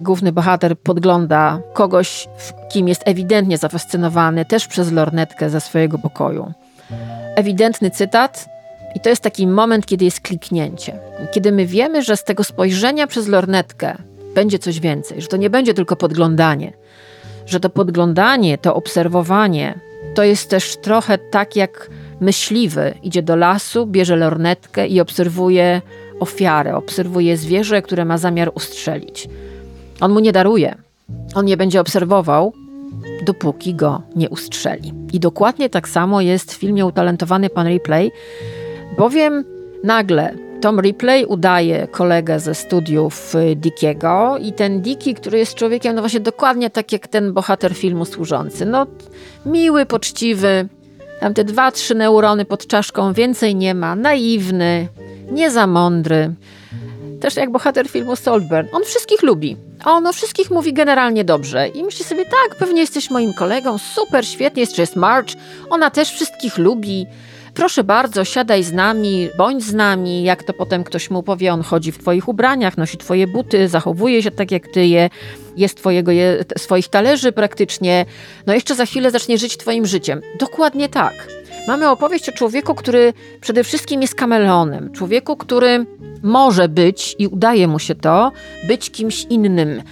[0.00, 2.28] główny bohater podgląda kogoś,
[2.72, 6.52] kim jest ewidentnie zafascynowany, też przez lornetkę ze swojego pokoju.
[7.36, 8.46] Ewidentny cytat,
[8.96, 10.98] i to jest taki moment, kiedy jest kliknięcie.
[11.32, 13.96] Kiedy my wiemy, że z tego spojrzenia przez lornetkę
[14.34, 16.72] będzie coś więcej, że to nie będzie tylko podglądanie,
[17.46, 19.80] że to podglądanie, to obserwowanie
[20.14, 25.82] to jest też trochę tak, jak myśliwy idzie do lasu, bierze lornetkę i obserwuje
[26.20, 29.28] ofiarę, obserwuje zwierzę, które ma zamiar ustrzelić.
[30.00, 30.74] On mu nie daruje.
[31.34, 32.52] On nie będzie obserwował,
[33.26, 34.92] dopóki go nie ustrzeli.
[35.12, 38.12] I dokładnie tak samo jest w filmie Utalentowany Pan Ripley,
[38.98, 39.44] bowiem
[39.84, 45.94] nagle Tom Ripley udaje kolegę ze studiów y, Dickiego i ten Dicky, który jest człowiekiem,
[45.94, 48.66] no właśnie dokładnie tak jak ten bohater filmu służący.
[48.66, 48.86] No
[49.46, 50.68] miły, poczciwy,
[51.20, 54.88] tam te dwa, trzy neurony pod czaszką, więcej nie ma, naiwny,
[55.30, 56.34] nie za mądry.
[57.20, 58.68] Też jak bohater filmu Saltburn.
[58.72, 59.56] On wszystkich lubi.
[59.84, 61.68] A on o wszystkich mówi generalnie dobrze.
[61.68, 65.28] I myśli sobie, tak, pewnie jesteś moim kolegą, super, świetnie, jeszcze jest March,
[65.70, 67.06] ona też wszystkich lubi
[67.56, 71.62] proszę bardzo, siadaj z nami, bądź z nami, jak to potem ktoś mu powie, on
[71.62, 75.10] chodzi w twoich ubraniach, nosi twoje buty, zachowuje się tak jak ty je,
[75.56, 78.06] jest twojego, je, swoich talerzy praktycznie,
[78.46, 80.20] no jeszcze za chwilę zacznie żyć twoim życiem.
[80.38, 81.12] Dokładnie tak.
[81.68, 84.92] Mamy opowieść o człowieku, który przede wszystkim jest kameleonem.
[84.92, 85.86] Człowieku, który
[86.22, 88.32] może być, i udaje mu się to,
[88.68, 89.82] być kimś innym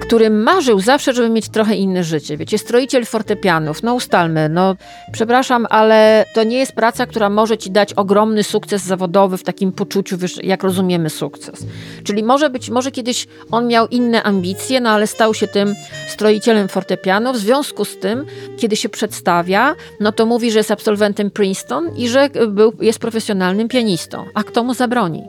[0.00, 2.36] który marzył zawsze, żeby mieć trochę inne życie.
[2.36, 4.76] Wiecie, stroiciel fortepianów, no ustalmy, no
[5.12, 9.72] przepraszam, ale to nie jest praca, która może ci dać ogromny sukces zawodowy w takim
[9.72, 11.66] poczuciu, wiesz, jak rozumiemy sukces.
[12.04, 15.74] Czyli może być, może kiedyś on miał inne ambicje, no ale stał się tym
[16.08, 17.32] stroicielem fortepianu.
[17.32, 18.24] W związku z tym,
[18.58, 23.68] kiedy się przedstawia, no to mówi, że jest absolwentem Princeton i że był, jest profesjonalnym
[23.68, 24.24] pianistą.
[24.34, 25.24] A kto mu zabroni?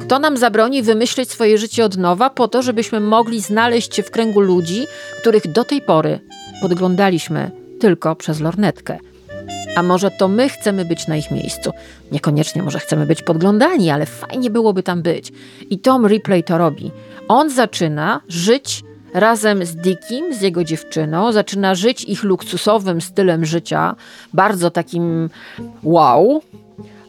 [0.00, 4.10] Kto nam zabroni wymyśleć swoje życie od nowa po to, żebyśmy mogli znaleźć się w
[4.10, 4.86] kręgu ludzi,
[5.20, 6.20] których do tej pory
[6.62, 8.98] podglądaliśmy tylko przez lornetkę?
[9.76, 11.70] A może to my chcemy być na ich miejscu?
[12.12, 15.32] Niekoniecznie może chcemy być podglądani, ale fajnie byłoby tam być.
[15.70, 16.90] I Tom Ripley to robi.
[17.28, 23.96] On zaczyna żyć razem z Dickiem, z jego dziewczyną, zaczyna żyć ich luksusowym stylem życia,
[24.32, 25.30] bardzo takim
[25.82, 26.42] wow,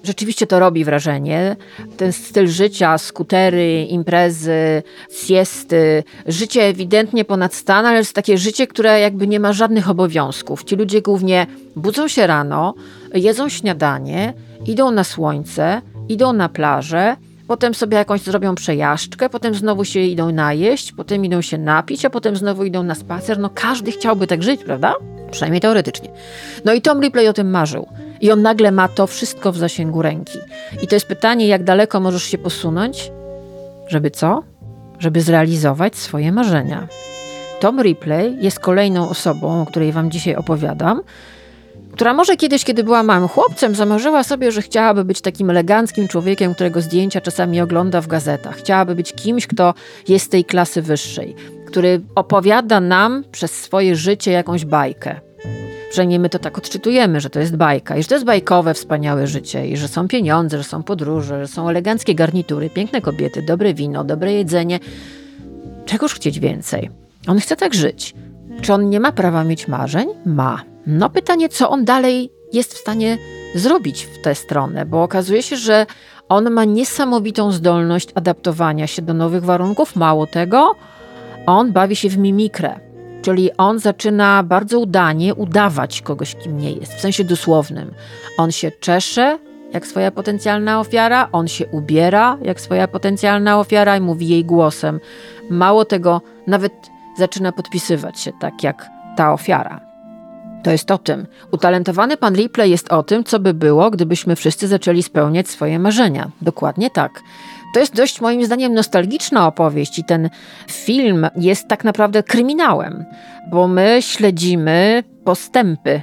[0.03, 1.55] Rzeczywiście to robi wrażenie.
[1.97, 4.83] Ten styl życia, skutery, imprezy,
[5.25, 10.63] siesty, życie ewidentnie ponad stan, ale jest takie życie, które jakby nie ma żadnych obowiązków.
[10.63, 12.73] Ci ludzie głównie budzą się rano,
[13.13, 14.33] jedzą śniadanie,
[14.65, 17.15] idą na słońce, idą na plażę,
[17.47, 22.10] potem sobie jakąś zrobią przejażdżkę, potem znowu się idą najeść, potem idą się napić, a
[22.10, 23.39] potem znowu idą na spacer.
[23.39, 24.93] No każdy chciałby tak żyć, prawda?
[25.32, 26.10] Przynajmniej teoretycznie.
[26.65, 27.88] No i Tom Ripley o tym marzył.
[28.21, 30.39] I on nagle ma to wszystko w zasięgu ręki.
[30.82, 33.12] I to jest pytanie, jak daleko możesz się posunąć,
[33.88, 34.43] żeby co?
[34.99, 36.88] Żeby zrealizować swoje marzenia.
[37.60, 41.01] Tom Ripley jest kolejną osobą, o której Wam dzisiaj opowiadam,
[41.93, 46.53] która może kiedyś, kiedy była małym chłopcem, zamarzyła sobie, że chciałaby być takim eleganckim człowiekiem,
[46.53, 48.56] którego zdjęcia czasami ogląda w gazetach.
[48.56, 49.73] Chciałaby być kimś, kto
[50.08, 51.36] jest tej klasy wyższej,
[51.67, 55.19] który opowiada nam przez swoje życie jakąś bajkę
[55.93, 59.27] przynajmniej my to tak odczytujemy, że to jest bajka i że to jest bajkowe, wspaniałe
[59.27, 63.73] życie i że są pieniądze, że są podróże, że są eleganckie garnitury, piękne kobiety, dobre
[63.73, 64.79] wino, dobre jedzenie.
[65.86, 66.89] Czegoż chcieć więcej?
[67.27, 68.13] On chce tak żyć.
[68.62, 70.08] Czy on nie ma prawa mieć marzeń?
[70.25, 70.72] Ma.
[70.87, 73.17] No pytanie, co on dalej jest w stanie
[73.55, 75.85] zrobić w tę stronę, bo okazuje się, że
[76.29, 79.95] on ma niesamowitą zdolność adaptowania się do nowych warunków.
[79.95, 80.75] Mało tego,
[81.45, 82.79] on bawi się w mimikrę.
[83.21, 87.93] Czyli on zaczyna bardzo udanie udawać kogoś, kim nie jest, w sensie dosłownym.
[88.37, 89.39] On się czesze
[89.73, 94.99] jak swoja potencjalna ofiara, on się ubiera jak swoja potencjalna ofiara i mówi jej głosem.
[95.49, 96.73] Mało tego, nawet
[97.17, 99.92] zaczyna podpisywać się tak jak ta ofiara.
[100.63, 101.28] To jest o tym.
[101.52, 106.32] Utalentowany pan Ripley jest o tym, co by było, gdybyśmy wszyscy zaczęli spełniać swoje marzenia.
[106.41, 107.12] Dokładnie tak.
[107.73, 110.30] To jest dość moim zdaniem nostalgiczna opowieść i ten
[110.71, 113.06] film jest tak naprawdę kryminałem,
[113.52, 116.02] bo my śledzimy postępy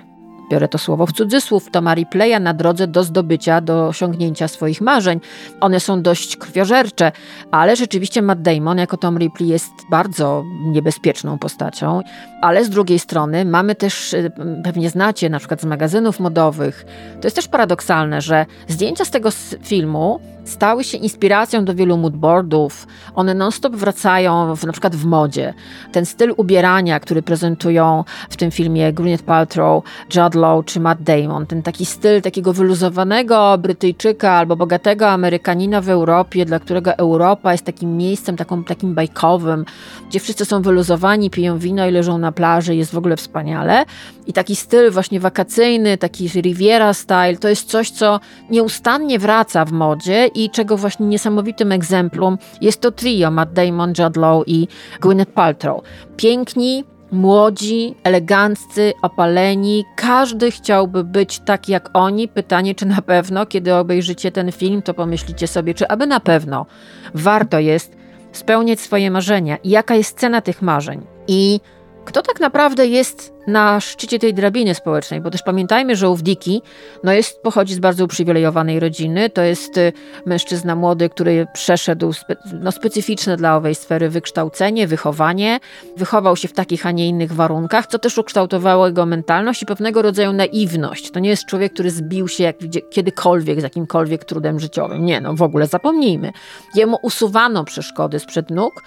[0.51, 5.21] biorę to słowo w cudzysłów, Toma Ripley'a na drodze do zdobycia, do osiągnięcia swoich marzeń.
[5.61, 7.13] One są dość krwiożercze,
[7.51, 12.03] ale rzeczywiście Matt Damon jako Tom Ripley jest bardzo niebezpieczną postacią,
[12.43, 14.33] ale z drugiej strony mamy też, y,
[14.65, 16.87] pewnie znacie na przykład z magazynów modowych,
[17.21, 19.31] to jest też paradoksalne, że zdjęcia z tego
[19.63, 22.87] filmu stały się inspiracją do wielu moodboardów.
[23.15, 25.55] One non-stop wracają w, na przykład w modzie.
[25.93, 31.47] Ten styl ubierania, który prezentują w tym filmie Gwyneth Paltrow, Judd Law czy Matt Damon,
[31.47, 37.65] ten taki styl takiego wyluzowanego Brytyjczyka albo bogatego Amerykanina w Europie, dla którego Europa jest
[37.65, 39.65] takim miejscem taką, takim bajkowym,
[40.09, 43.85] gdzie wszyscy są wyluzowani, piją wino i leżą na plaży, jest w ogóle wspaniale.
[44.27, 49.73] I taki styl właśnie wakacyjny, taki Riviera style, to jest coś, co nieustannie wraca w
[49.73, 54.69] modzie i czego właśnie niesamowitym egzemplum jest to trio Matt Damon, Judd Law i
[55.01, 55.83] Gwyneth Paltrow.
[56.17, 59.85] Piękni, młodzi, eleganccy, opaleni.
[59.97, 62.29] Każdy chciałby być tak jak oni.
[62.29, 66.67] Pytanie, czy na pewno, kiedy obejrzycie ten film, to pomyślicie sobie, czy aby na pewno
[67.15, 67.97] warto jest
[68.33, 71.07] spełniać swoje marzenia i jaka jest cena tych marzeń.
[71.29, 71.61] I
[72.05, 76.63] kto tak naprawdę jest na szczycie tej drabiny społecznej, bo też pamiętajmy, że ów Diki
[77.05, 79.93] no jest, pochodzi z bardzo uprzywilejowanej rodziny, to jest y,
[80.27, 85.61] mężczyzna młody, który przeszedł spe, no, specyficzne dla owej sfery wykształcenie, wychowanie,
[85.97, 90.03] wychował się w takich, a nie innych warunkach, co też ukształtowało jego mentalność i pewnego
[90.03, 91.11] rodzaju naiwność.
[91.11, 92.57] To nie jest człowiek, który zbił się jak,
[92.91, 95.05] kiedykolwiek z jakimkolwiek trudem życiowym.
[95.05, 96.33] Nie, no w ogóle zapomnijmy.
[96.75, 98.83] Jemu usuwano przeszkody sprzed nóg,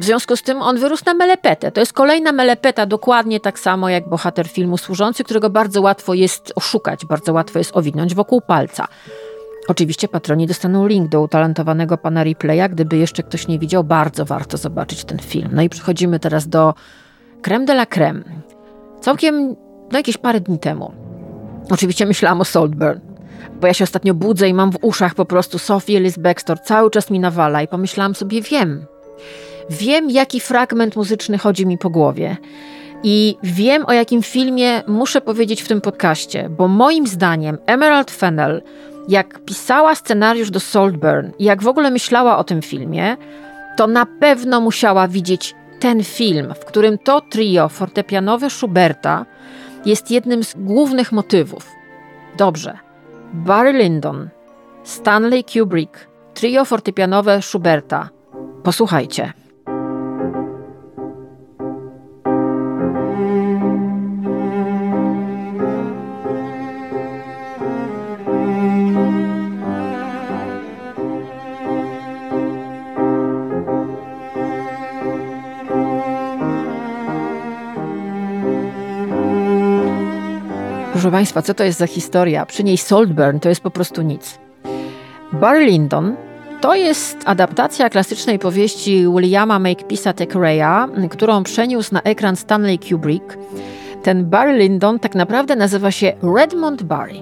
[0.00, 1.72] w związku z tym on wyrósł na melepetę.
[1.72, 6.52] To jest kolejna melepeta, dokładnie tak samo jak bohater filmu służący, którego bardzo łatwo jest
[6.56, 8.88] oszukać, bardzo łatwo jest owinąć wokół palca.
[9.68, 12.68] Oczywiście patroni dostaną link do utalentowanego pana Replaya.
[12.70, 15.48] Gdyby jeszcze ktoś nie widział, bardzo warto zobaczyć ten film.
[15.52, 16.74] No i przechodzimy teraz do
[17.42, 18.24] creme de la creme.
[19.00, 19.56] Całkiem,
[19.92, 21.04] no jakieś parę dni temu
[21.70, 23.00] Oczywiście myślałam o Saltburn,
[23.60, 26.90] bo ja się ostatnio budzę i mam w uszach po prostu Sophie Ellis Bextor, cały
[26.90, 28.86] czas mi nawala i pomyślałam sobie, wiem,
[29.70, 32.36] wiem jaki fragment muzyczny chodzi mi po głowie.
[33.06, 38.62] I wiem, o jakim filmie muszę powiedzieć w tym podcaście, bo moim zdaniem Emerald Fennell,
[39.08, 43.16] jak pisała scenariusz do Saltburn i jak w ogóle myślała o tym filmie,
[43.76, 49.26] to na pewno musiała widzieć ten film, w którym to trio fortepianowe Schuberta
[49.86, 51.66] jest jednym z głównych motywów.
[52.36, 52.78] Dobrze.
[53.32, 54.28] Barry Lyndon,
[54.84, 58.08] Stanley Kubrick, trio fortepianowe Schuberta.
[58.62, 59.43] Posłuchajcie.
[81.14, 82.46] Państwa, co to jest za historia?
[82.46, 84.38] Przy niej Saltburn to jest po prostu nic.
[85.32, 86.16] Barry Lyndon
[86.60, 93.38] to jest adaptacja klasycznej powieści Williama Makepeace'a Thackeraya, którą przeniósł na ekran Stanley Kubrick.
[94.02, 97.14] Ten Barry Lyndon tak naprawdę nazywa się Redmond Barry.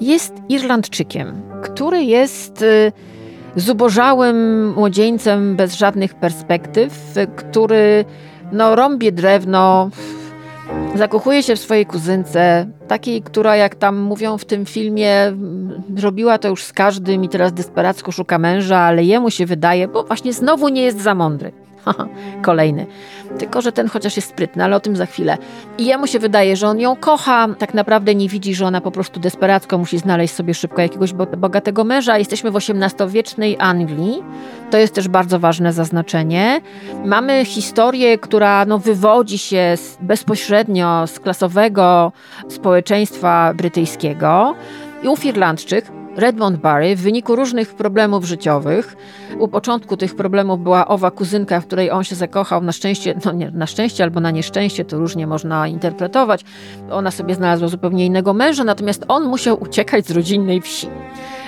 [0.00, 2.92] Jest Irlandczykiem, który jest y,
[3.56, 8.04] zubożałym młodzieńcem bez żadnych perspektyw, który
[8.52, 9.90] no, rąbie drewno,
[10.94, 15.32] Zakochuje się w swojej kuzynce, takiej, która, jak tam mówią w tym filmie,
[16.02, 20.02] robiła to już z każdym i teraz desperacko szuka męża, ale jemu się wydaje, bo
[20.02, 21.52] właśnie znowu nie jest za mądry.
[22.42, 22.86] Kolejny.
[23.38, 25.38] Tylko, że ten chociaż jest sprytny, ale o tym za chwilę.
[25.78, 28.90] I jemu się wydaje, że on ją kocha, tak naprawdę nie widzi, że ona po
[28.90, 32.18] prostu desperacko musi znaleźć sobie szybko jakiegoś bogatego męża.
[32.18, 34.22] Jesteśmy w XVIII-wiecznej Anglii.
[34.70, 36.60] To jest też bardzo ważne zaznaczenie.
[37.04, 42.12] Mamy historię, która no, wywodzi się bezpośrednio z klasowego
[42.48, 44.54] społeczeństwa brytyjskiego.
[45.02, 45.84] I ów Irlandczyk
[46.20, 48.96] Redmond Barry w wyniku różnych problemów życiowych,
[49.38, 53.32] u początku tych problemów była owa kuzynka, w której on się zakochał, na szczęście, no
[53.32, 56.44] nie, na szczęście albo na nieszczęście, to różnie można interpretować.
[56.90, 60.88] Ona sobie znalazła zupełnie innego męża, natomiast on musiał uciekać z rodzinnej wsi.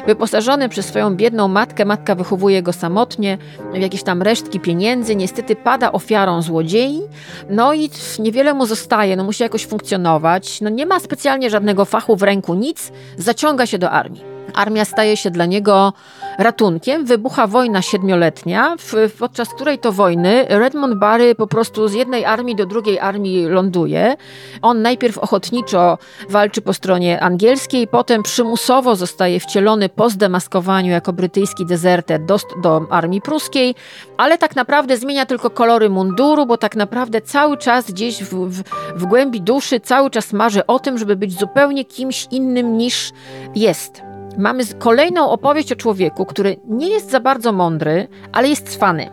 [0.06, 3.38] Wyposażony przez swoją biedną matkę, matka wychowuje go samotnie,
[3.74, 7.02] jakieś tam resztki pieniędzy, niestety pada ofiarą złodziei,
[7.50, 12.16] no i niewiele mu zostaje, no musi jakoś funkcjonować, no nie ma specjalnie żadnego fachu
[12.16, 14.31] w ręku, nic, zaciąga się do armii.
[14.54, 15.92] Armia staje się dla niego
[16.38, 17.04] ratunkiem.
[17.04, 18.76] Wybucha wojna siedmioletnia,
[19.18, 24.16] podczas której to wojny Redmond Barry po prostu z jednej armii do drugiej armii ląduje.
[24.62, 31.66] On najpierw ochotniczo walczy po stronie angielskiej, potem przymusowo zostaje wcielony po zdemaskowaniu jako brytyjski
[31.66, 33.74] dezerter do, do armii pruskiej,
[34.16, 38.62] ale tak naprawdę zmienia tylko kolory munduru, bo tak naprawdę cały czas gdzieś w, w,
[38.96, 43.12] w głębi duszy cały czas marzy o tym, żeby być zupełnie kimś innym niż
[43.54, 44.11] jest.
[44.38, 49.10] Mamy kolejną opowieść o człowieku, który nie jest za bardzo mądry, ale jest cwany.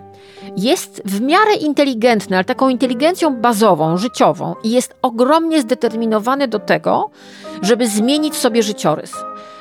[0.57, 7.09] Jest w miarę inteligentny, ale taką inteligencją bazową, życiową i jest ogromnie zdeterminowany do tego,
[7.61, 9.13] żeby zmienić sobie życiorys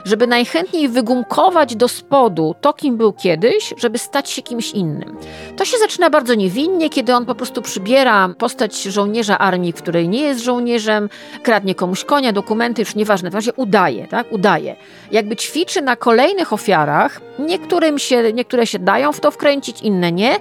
[0.09, 5.17] żeby najchętniej wygumkować do spodu to, kim był kiedyś, żeby stać się kimś innym.
[5.57, 10.21] To się zaczyna bardzo niewinnie, kiedy on po prostu przybiera postać żołnierza armii, której nie
[10.21, 11.09] jest żołnierzem,
[11.43, 14.33] kradnie komuś konia, dokumenty, już nieważne, w razie udaje, tak?
[14.33, 14.77] Udaje.
[15.11, 20.37] Jakby ćwiczy na kolejnych ofiarach, niektórym się, niektóre się dają w to wkręcić, inne nie,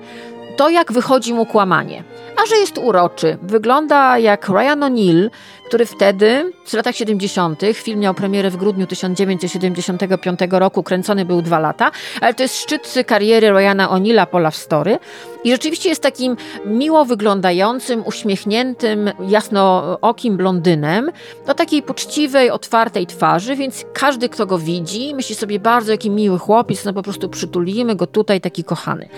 [0.57, 2.03] to jak wychodzi mu kłamanie.
[2.43, 5.29] A że jest uroczy, wygląda jak Ryan O'Neill,
[5.67, 11.59] który wtedy, w latach 70., film miał premierę w grudniu 1975 roku, kręcony był dwa
[11.59, 14.97] lata, ale to jest szczyt kariery Ryana O'Neilla po Love Story.
[15.43, 21.11] I rzeczywiście jest takim miło wyglądającym, uśmiechniętym, jasnookim blondynem,
[21.47, 26.39] o takiej poczciwej, otwartej twarzy, więc każdy, kto go widzi, myśli sobie bardzo, jaki miły
[26.39, 29.09] chłopiec, no po prostu przytulimy go tutaj, taki kochany.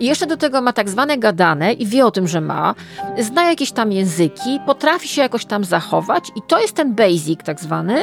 [0.00, 2.67] I jeszcze do tego ma tak zwane gadane i wie o tym, że ma,
[3.18, 7.60] zna jakieś tam języki, potrafi się jakoś tam zachować i to jest ten basic tak
[7.60, 8.02] zwany.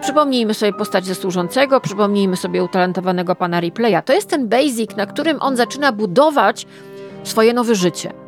[0.00, 4.02] Przypomnijmy sobie postać ze służącego, przypomnijmy sobie utalentowanego pana Replaya.
[4.04, 6.66] To jest ten basic, na którym on zaczyna budować
[7.24, 8.21] swoje nowe życie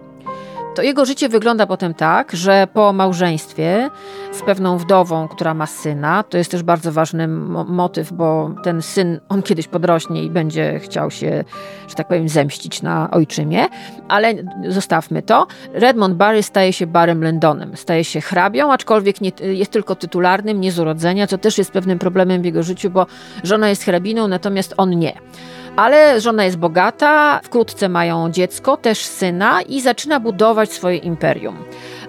[0.75, 3.91] to jego życie wygląda potem tak, że po małżeństwie
[4.33, 9.21] z pewną wdową, która ma syna, to jest też bardzo ważny motyw, bo ten syn,
[9.29, 11.45] on kiedyś podrośnie i będzie chciał się,
[11.89, 13.67] że tak powiem, zemścić na ojczymie,
[14.09, 14.35] ale
[14.69, 15.47] zostawmy to.
[15.73, 20.73] Redmond Barry staje się Barem Lendonem, staje się hrabią, aczkolwiek nie, jest tylko tytularnym, nie
[20.73, 23.07] z urodzenia, co też jest pewnym problemem w jego życiu, bo
[23.45, 25.13] żona jest hrabiną, natomiast on nie.
[25.77, 31.57] Ale żona jest bogata, wkrótce mają dziecko, też syna i zaczyna budować swoje imperium.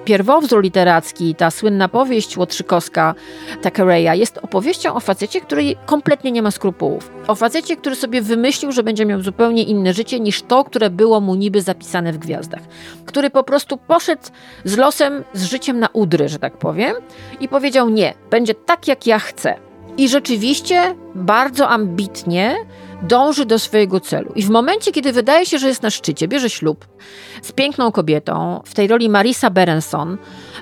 [0.05, 3.15] pierwowzór literacki, ta słynna powieść Łotrzykowska
[3.61, 7.11] Thackeraya jest opowieścią o facecie, który kompletnie nie ma skrupułów.
[7.27, 11.21] O facecie, który sobie wymyślił, że będzie miał zupełnie inne życie niż to, które było
[11.21, 12.61] mu niby zapisane w gwiazdach.
[13.05, 14.23] Który po prostu poszedł
[14.65, 16.95] z losem, z życiem na udry, że tak powiem,
[17.39, 19.55] i powiedział nie, będzie tak jak ja chcę.
[19.97, 22.55] I rzeczywiście bardzo ambitnie
[23.07, 24.31] dąży do swojego celu.
[24.35, 26.87] I w momencie, kiedy wydaje się, że jest na szczycie, bierze ślub
[27.41, 30.17] z piękną kobietą, w tej roli Marisa Berenson,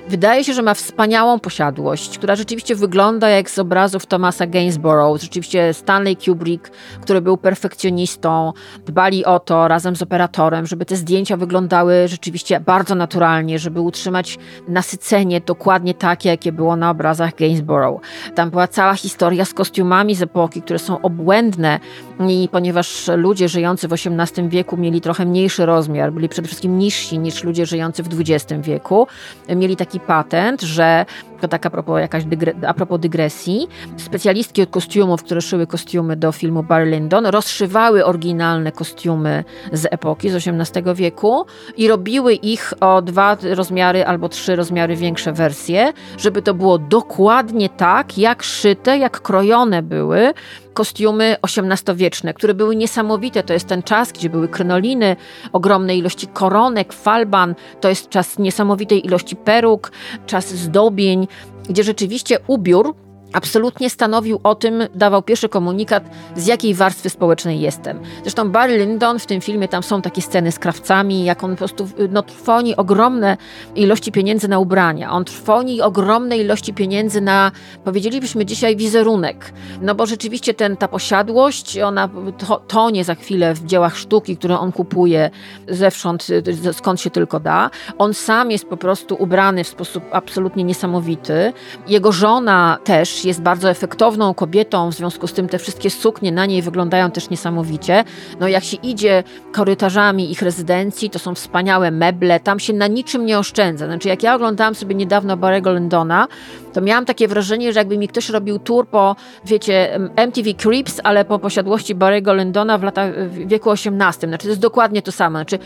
[0.08, 5.20] wydaje się, że ma wspaniałą posiadłość, która rzeczywiście wygląda jak z obrazów Thomasa Gainsborough.
[5.20, 6.70] Rzeczywiście Stanley Kubrick,
[7.02, 8.52] który był perfekcjonistą,
[8.86, 14.38] dbali o to razem z operatorem, żeby te zdjęcia wyglądały rzeczywiście bardzo naturalnie, żeby utrzymać
[14.68, 18.00] nasycenie dokładnie takie, jakie było na obrazach Gainsborough.
[18.34, 21.80] Tam była cała historia z kostiumami z epoki, które są obłędne
[22.28, 27.18] i ponieważ ludzie żyjący w XVIII wieku mieli trochę mniejszy rozmiar, byli przede wszystkim niżsi
[27.18, 29.06] niż ludzie żyjący w XX wieku,
[29.48, 31.06] mieli taki patent, że
[31.44, 36.16] to tak a propos, jakaś dygre, a propos dygresji, specjalistki od kostiumów, które szyły kostiumy
[36.16, 42.72] do filmu Barry Lyndon, rozszywały oryginalne kostiumy z epoki, z XVIII wieku i robiły ich
[42.80, 48.98] o dwa rozmiary albo trzy rozmiary większe wersje, żeby to było dokładnie tak, jak szyte,
[48.98, 50.32] jak krojone były
[50.74, 53.42] kostiumy XVIII-wieczne, które były niesamowite.
[53.42, 55.16] To jest ten czas, gdzie były krynoliny,
[55.52, 59.92] ogromne ilości koronek, falban, to jest czas niesamowitej ilości peruk,
[60.26, 61.28] czas zdobień,
[61.68, 62.94] gdzie rzeczywiście ubiór
[63.34, 66.04] absolutnie stanowił o tym, dawał pierwszy komunikat,
[66.36, 68.00] z jakiej warstwy społecznej jestem.
[68.22, 71.56] Zresztą Barry Lyndon w tym filmie, tam są takie sceny z krawcami, jak on po
[71.56, 73.36] prostu no, trwoni ogromne
[73.74, 75.12] ilości pieniędzy na ubrania.
[75.12, 77.52] On trwoni ogromne ilości pieniędzy na,
[77.84, 79.52] powiedzielibyśmy dzisiaj, wizerunek.
[79.80, 82.08] No bo rzeczywiście ten, ta posiadłość, ona
[82.38, 85.30] to, tonie za chwilę w dziełach sztuki, które on kupuje
[85.68, 86.26] zewsząd,
[86.72, 87.70] skąd się tylko da.
[87.98, 91.52] On sam jest po prostu ubrany w sposób absolutnie niesamowity.
[91.88, 96.46] Jego żona też jest bardzo efektowną kobietą, w związku z tym te wszystkie suknie na
[96.46, 98.04] niej wyglądają też niesamowicie.
[98.40, 99.22] No jak się idzie
[99.52, 103.86] korytarzami ich rezydencji, to są wspaniałe meble, tam się na niczym nie oszczędza.
[103.86, 106.28] Znaczy jak ja oglądałam sobie niedawno Barry'ego Lindona,
[106.74, 111.24] to miałam takie wrażenie, że jakby mi ktoś robił tour po, wiecie, MTV Creeps, ale
[111.24, 112.84] po posiadłości Barry'ego Lindona w
[113.28, 114.28] w wieku XVIII.
[114.28, 115.38] Znaczy to jest dokładnie to samo.
[115.38, 115.58] Znaczy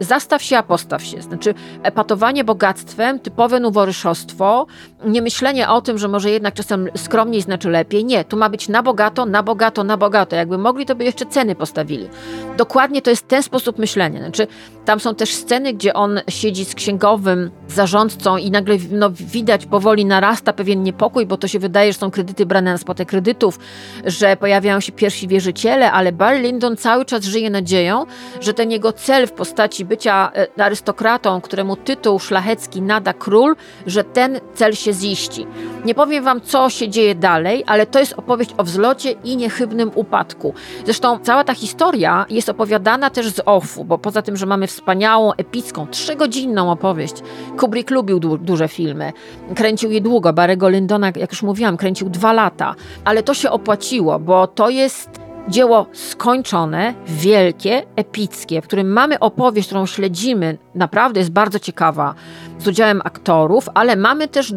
[0.00, 1.22] zastaw się, a postaw się.
[1.22, 4.66] Znaczy epatowanie bogactwem, typowe noworyszostwo,
[5.04, 8.04] nie myślenie o tym, że może jednak czasem skromniej znaczy lepiej.
[8.04, 10.36] Nie, tu ma być na bogato, na bogato, na bogato.
[10.36, 12.08] Jakby mogli, to by jeszcze ceny postawili.
[12.56, 14.20] Dokładnie to jest ten sposób myślenia.
[14.20, 14.46] Znaczy,
[14.84, 20.04] tam są też sceny, gdzie on siedzi z księgowym zarządcą i nagle no, widać powoli
[20.04, 23.58] narasta pewien niepokój, bo to się wydaje, że są kredyty brane na spłatę kredytów,
[24.04, 28.06] że pojawiają się pierwsi wierzyciele, ale Barry Lyndon cały czas żyje nadzieją,
[28.40, 34.04] że ten jego cel w postaci bycia e, arystokratą, któremu tytuł szlachecki nada król, że
[34.04, 35.46] ten cel się ziści.
[35.84, 39.90] Nie powiem wam, co się dzieje dalej, ale to jest opowieść o wzlocie i niechybnym
[39.94, 40.54] upadku.
[40.84, 45.32] Zresztą cała ta historia jest opowiadana też z offu, bo poza tym, że mamy wspaniałą,
[45.32, 47.14] epicką, trzygodzinną opowieść,
[47.58, 49.12] Kubrick lubił du duże filmy,
[49.54, 52.74] kręcił je długo, Barego Lyndona, jak już mówiłam, kręcił dwa lata,
[53.04, 59.68] ale to się opłaciło, bo to jest dzieło skończone, wielkie, epickie, w którym mamy opowieść,
[59.68, 62.14] którą śledzimy, naprawdę jest bardzo ciekawa,
[62.58, 64.52] z udziałem aktorów, ale mamy też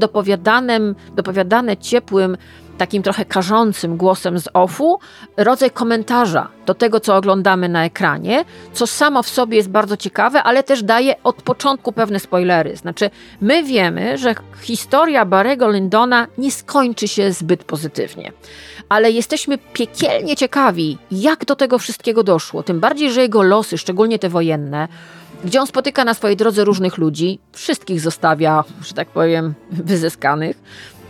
[1.16, 2.38] dopowiadane ciepłym,
[2.80, 5.00] takim trochę karzącym głosem z offu
[5.38, 10.44] rodzaj komentarza do tego, co oglądamy na ekranie, co samo w sobie jest bardzo ciekawe,
[10.44, 12.76] ale też daje od początku pewne spoilery.
[12.76, 13.10] Znaczy,
[13.42, 18.32] my wiemy, że historia Barego Lyndona nie skończy się zbyt pozytywnie,
[18.90, 22.64] ale jesteśmy piekielnie ciekawi, jak do tego wszystkiego doszło.
[22.64, 24.88] Tym bardziej, że jego losy, szczególnie te wojenne,
[25.44, 30.58] gdzie on spotyka na swojej drodze różnych ludzi, wszystkich zostawia, że tak powiem, wyzyskanych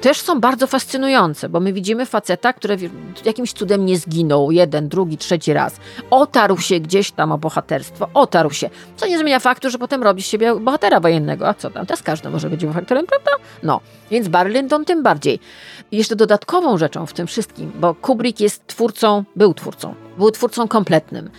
[0.02, 2.78] też są bardzo fascynujące, bo my widzimy faceta, który
[3.26, 5.76] jakimś cudem nie zginął jeden, drugi, trzeci raz.
[6.10, 8.70] Otarł się gdzieś tam o bohaterstwo, otarł się.
[8.97, 11.47] Co nie zmienia faktu, że potem robi z siebie bohatera wojennego.
[11.47, 11.86] A co tam?
[11.86, 13.32] Teraz każdy może być bohaterem, prawda?
[13.64, 13.82] No,
[14.12, 15.39] więc Barry Lyndon tym bardziej.
[15.91, 20.68] I jeszcze dodatkową rzeczą w tym wszystkim, bo Kubrick jest twórcą, był twórcą, był twórcą
[20.68, 21.30] kompletnym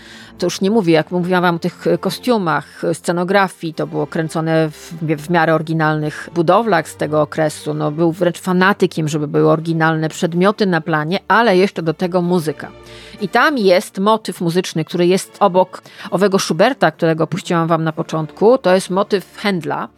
[0.40, 4.92] to już nie mówię, jak mówiłam wam o tych kostiumach, scenografii, to było kręcone w,
[5.02, 7.74] w miarę oryginalnych budowlach z tego okresu.
[7.74, 12.68] No, był wręcz fanatykiem, żeby były oryginalne przedmioty na planie, ale jeszcze do tego muzyka.
[13.20, 18.58] I tam jest motyw muzyczny, który jest obok owego Schuberta, którego puściłam wam na początku.
[18.58, 19.88] To jest motyw Händla,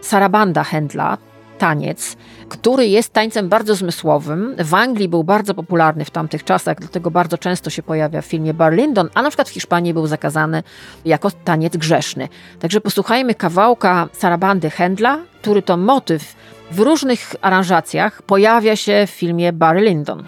[0.00, 1.16] Sarabanda Händla
[1.58, 2.16] taniec,
[2.48, 4.54] który jest tańcem bardzo zmysłowym.
[4.58, 8.54] W Anglii był bardzo popularny w tamtych czasach, dlatego bardzo często się pojawia w filmie
[8.54, 10.62] Bar Lyndon, a na przykład w Hiszpanii był zakazany
[11.04, 12.28] jako taniec grzeszny.
[12.60, 16.36] Także posłuchajmy kawałka Sarabandy Händla, który to motyw
[16.70, 20.24] w różnych aranżacjach pojawia się w filmie Bar Lyndon.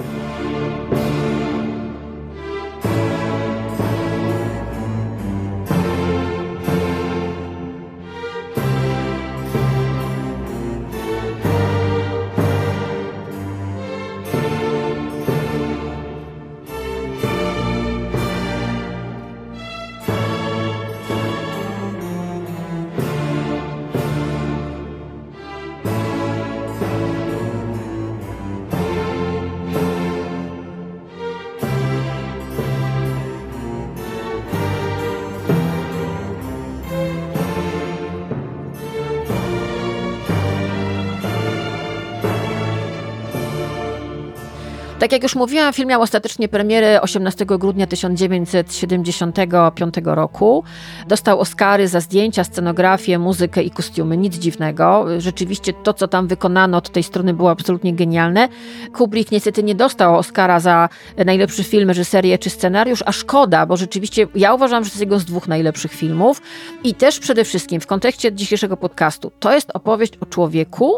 [45.07, 50.65] Tak jak już mówiłam, film miał ostatecznie premierę 18 grudnia 1975 roku.
[51.09, 54.17] Dostał Oscary za zdjęcia, scenografię, muzykę i kostiumy.
[54.17, 55.07] Nic dziwnego.
[55.19, 58.49] Rzeczywiście to, co tam wykonano od tej strony było absolutnie genialne.
[58.93, 60.89] Kubrick niestety nie dostał Oscara za
[61.27, 65.19] najlepszy film, reżyserię czy scenariusz, a szkoda, bo rzeczywiście ja uważam, że to jest jego
[65.19, 66.43] z dwóch najlepszych filmów.
[66.85, 70.93] I też przede wszystkim w kontekście dzisiejszego podcastu, to jest opowieść o człowieku,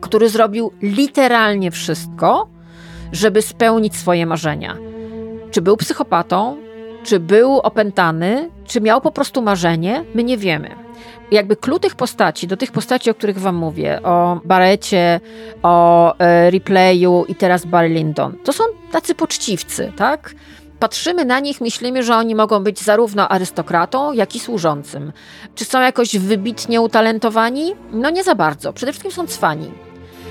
[0.00, 2.59] który zrobił literalnie wszystko,
[3.12, 4.76] żeby spełnić swoje marzenia.
[5.50, 6.56] Czy był psychopatą,
[7.04, 10.70] czy był opętany, czy miał po prostu marzenie, my nie wiemy.
[11.30, 15.20] Jakby klucz tych postaci, do tych postaci, o których wam mówię, o Barecie,
[15.62, 20.34] o e, Replayu i teraz Barry Lyndon, to są tacy poczciwcy, tak?
[20.78, 25.12] Patrzymy na nich, myślimy, że oni mogą być zarówno arystokratą, jak i służącym.
[25.54, 27.74] Czy są jakoś wybitnie utalentowani?
[27.92, 28.72] No nie za bardzo.
[28.72, 29.70] Przede wszystkim są cwani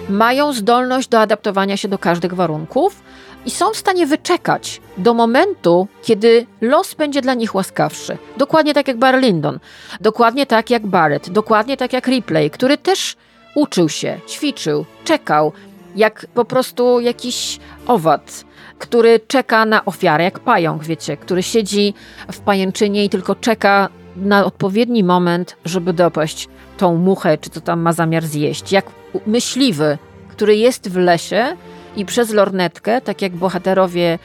[0.10, 3.02] mają zdolność do adaptowania się do każdych warunków
[3.46, 8.18] i są w stanie wyczekać do momentu, kiedy los będzie dla nich łaskawszy.
[8.38, 9.60] Dokładnie tak jak Barry Lyndon,
[10.02, 13.16] dokładnie tak jak Barrett, dokładnie tak jak Ripley, który też
[13.56, 15.52] uczył się, ćwiczył, czekał,
[15.96, 18.44] jak po prostu jakiś owad,
[18.80, 21.94] który czeka na ofiarę, jak pająk, wiecie, który siedzi
[22.32, 26.48] w pajęczynie i tylko czeka na odpowiedni moment, żeby dopaść
[26.78, 28.72] tą muchę, czy co tam ma zamiar zjeść.
[28.72, 28.86] Jak
[29.26, 29.98] myśliwy,
[30.30, 31.56] który jest w lesie
[31.96, 34.20] i przez lornetkę, tak jak bohaterowie,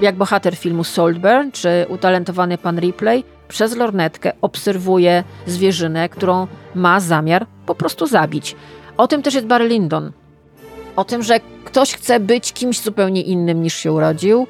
[0.00, 7.46] jak bohater filmu Saltburn, czy utalentowany pan Ripley, przez lornetkę obserwuje zwierzynę, którą ma zamiar
[7.66, 8.56] po prostu zabić.
[8.96, 10.12] O tym też jest Barry Lyndon.
[10.96, 14.46] O tym, że ktoś chce być kimś zupełnie innym niż się urodził,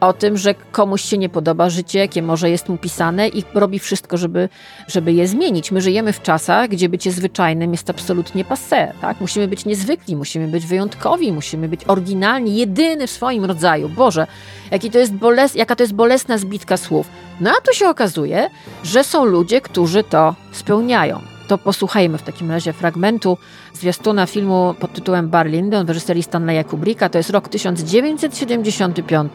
[0.00, 3.78] o tym, że komuś się nie podoba życie, jakie może jest mu pisane i robi
[3.78, 4.48] wszystko, żeby,
[4.88, 5.72] żeby je zmienić.
[5.72, 9.20] My żyjemy w czasach, gdzie bycie zwyczajnym jest absolutnie passé, tak?
[9.20, 13.88] Musimy być niezwykli, musimy być wyjątkowi, musimy być oryginalni, jedyny w swoim rodzaju.
[13.88, 14.26] Boże,
[14.70, 17.08] jaki to jest boles, jaka to jest bolesna zbitka słów.
[17.40, 18.50] No a tu się okazuje,
[18.84, 21.37] że są ludzie, którzy to spełniają.
[21.48, 23.38] To posłuchajmy w takim razie fragmentu
[23.74, 27.08] zwiastuna filmu pod tytułem Bar Lyndon w reżyserii Stanleya Kubricka.
[27.08, 29.32] To jest rok 1975.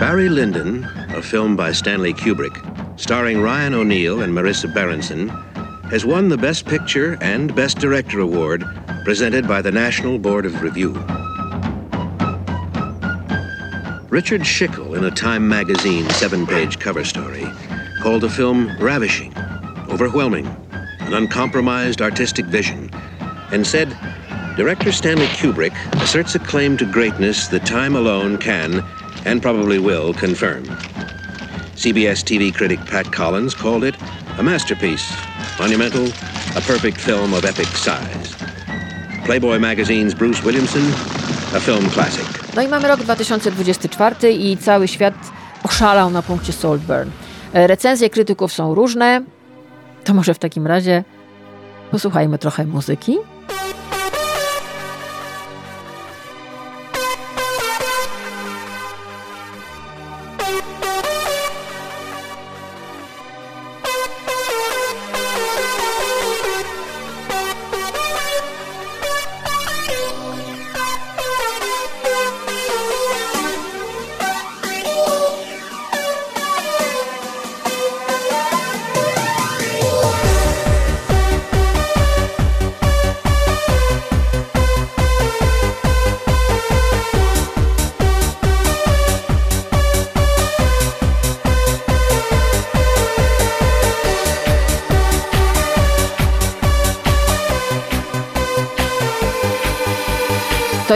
[0.00, 0.86] Barry Lyndon,
[1.18, 2.60] a film by Stanley Kubrick,
[2.96, 5.30] starring Ryan O'Neill and Marissa Berenson,
[5.90, 8.64] has won the Best Picture and Best Director award
[9.04, 10.92] presented by the National Board of Review.
[14.08, 17.44] Richard Schickel, in a Time magazine seven page cover story,
[18.00, 19.36] called the film ravishing,
[19.88, 20.46] overwhelming,
[21.00, 22.88] an uncompromised artistic vision,
[23.50, 23.88] and said
[24.56, 28.84] Director Stanley Kubrick asserts a claim to greatness that time alone can,
[29.24, 30.64] and probably will, confirm.
[31.74, 33.96] CBS TV critic Pat Collins called it
[34.38, 35.12] a masterpiece,
[35.58, 36.06] monumental,
[36.56, 38.36] a perfect film of epic size.
[39.24, 40.84] Playboy magazine's Bruce Williamson.
[42.56, 45.14] No i mamy rok 2024 i cały świat
[45.62, 47.10] oszalał na punkcie Saltburn.
[47.52, 49.22] E, recenzje krytyków są różne.
[50.04, 51.04] To może w takim razie
[51.90, 53.16] posłuchajmy trochę muzyki.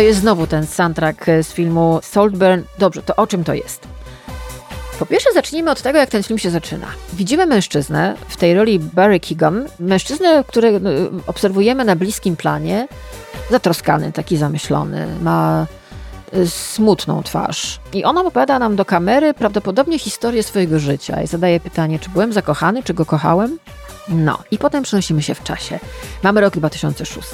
[0.01, 2.62] To jest znowu ten soundtrack z filmu Saltburn.
[2.78, 3.88] Dobrze, to o czym to jest?
[4.98, 6.86] Po pierwsze zacznijmy od tego, jak ten film się zaczyna.
[7.12, 10.90] Widzimy mężczyznę w tej roli Barry Keegan, mężczyznę, który no,
[11.26, 12.88] obserwujemy na bliskim planie,
[13.51, 15.66] zatroskany, taki zamyślony, ma
[16.34, 17.80] y, smutną twarz.
[17.92, 22.32] I ona opowiada nam do kamery prawdopodobnie historię swojego życia i zadaje pytanie, czy byłem
[22.32, 23.59] zakochany, czy go kochałem?
[24.09, 25.78] No, i potem przenosimy się w czasie.
[26.22, 27.28] Mamy rok 2006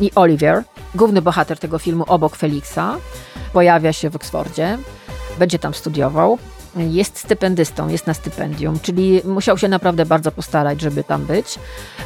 [0.00, 0.62] i Oliver,
[0.94, 2.96] główny bohater tego filmu obok Felixa,
[3.52, 4.78] pojawia się w Oksfordzie,
[5.38, 6.38] będzie tam studiował
[6.76, 11.58] jest stypendystą, jest na stypendium, czyli musiał się naprawdę bardzo postarać, żeby tam być.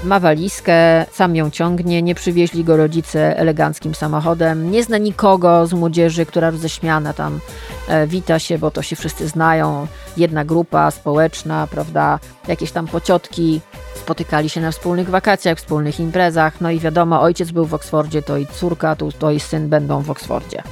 [0.04, 5.72] Ma walizkę, sam ją ciągnie, nie przywieźli go rodzice eleganckim samochodem, nie zna nikogo z
[5.72, 7.40] młodzieży, która roześmiana tam
[7.88, 9.86] e, wita się, bo to się wszyscy znają.
[10.16, 12.18] Jedna grupa społeczna, prawda,
[12.48, 13.60] jakieś tam pociotki,
[13.98, 18.36] spotykali się na wspólnych wakacjach, wspólnych imprezach, no i wiadomo, ojciec był w Oksfordzie, to
[18.36, 20.62] i córka, to, to i syn będą w Oksfordzie.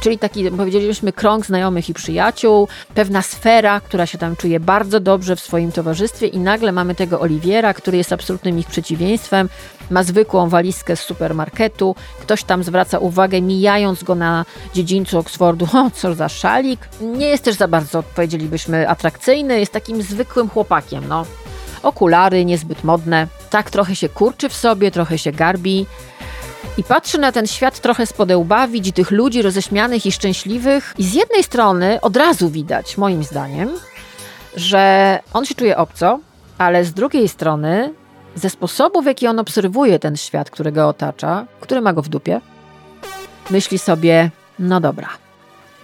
[0.00, 5.36] Czyli taki, powiedzieliśmy, krąg znajomych i przyjaciół, pewna sfera, która się tam czuje bardzo dobrze
[5.36, 9.48] w swoim towarzystwie i nagle mamy tego Oliwiera, który jest absolutnym ich przeciwieństwem,
[9.90, 15.90] ma zwykłą walizkę z supermarketu, ktoś tam zwraca uwagę, mijając go na dziedzińcu Oksfordu, o,
[15.90, 16.80] co za szalik.
[17.00, 21.26] Nie jest też za bardzo, powiedzielibyśmy, atrakcyjny, jest takim zwykłym chłopakiem, no.
[21.86, 25.86] Okulary niezbyt modne, tak trochę się kurczy w sobie, trochę się garbi.
[26.78, 30.94] I patrzy na ten świat trochę z podełba, widzi tych ludzi roześmianych i szczęśliwych.
[30.98, 33.70] I z jednej strony od razu widać, moim zdaniem,
[34.56, 36.20] że on się czuje obco,
[36.58, 37.94] ale z drugiej strony
[38.34, 42.08] ze sposobu, w jaki on obserwuje ten świat, który go otacza, który ma go w
[42.08, 42.40] dupie,
[43.50, 45.08] myśli sobie, no dobra,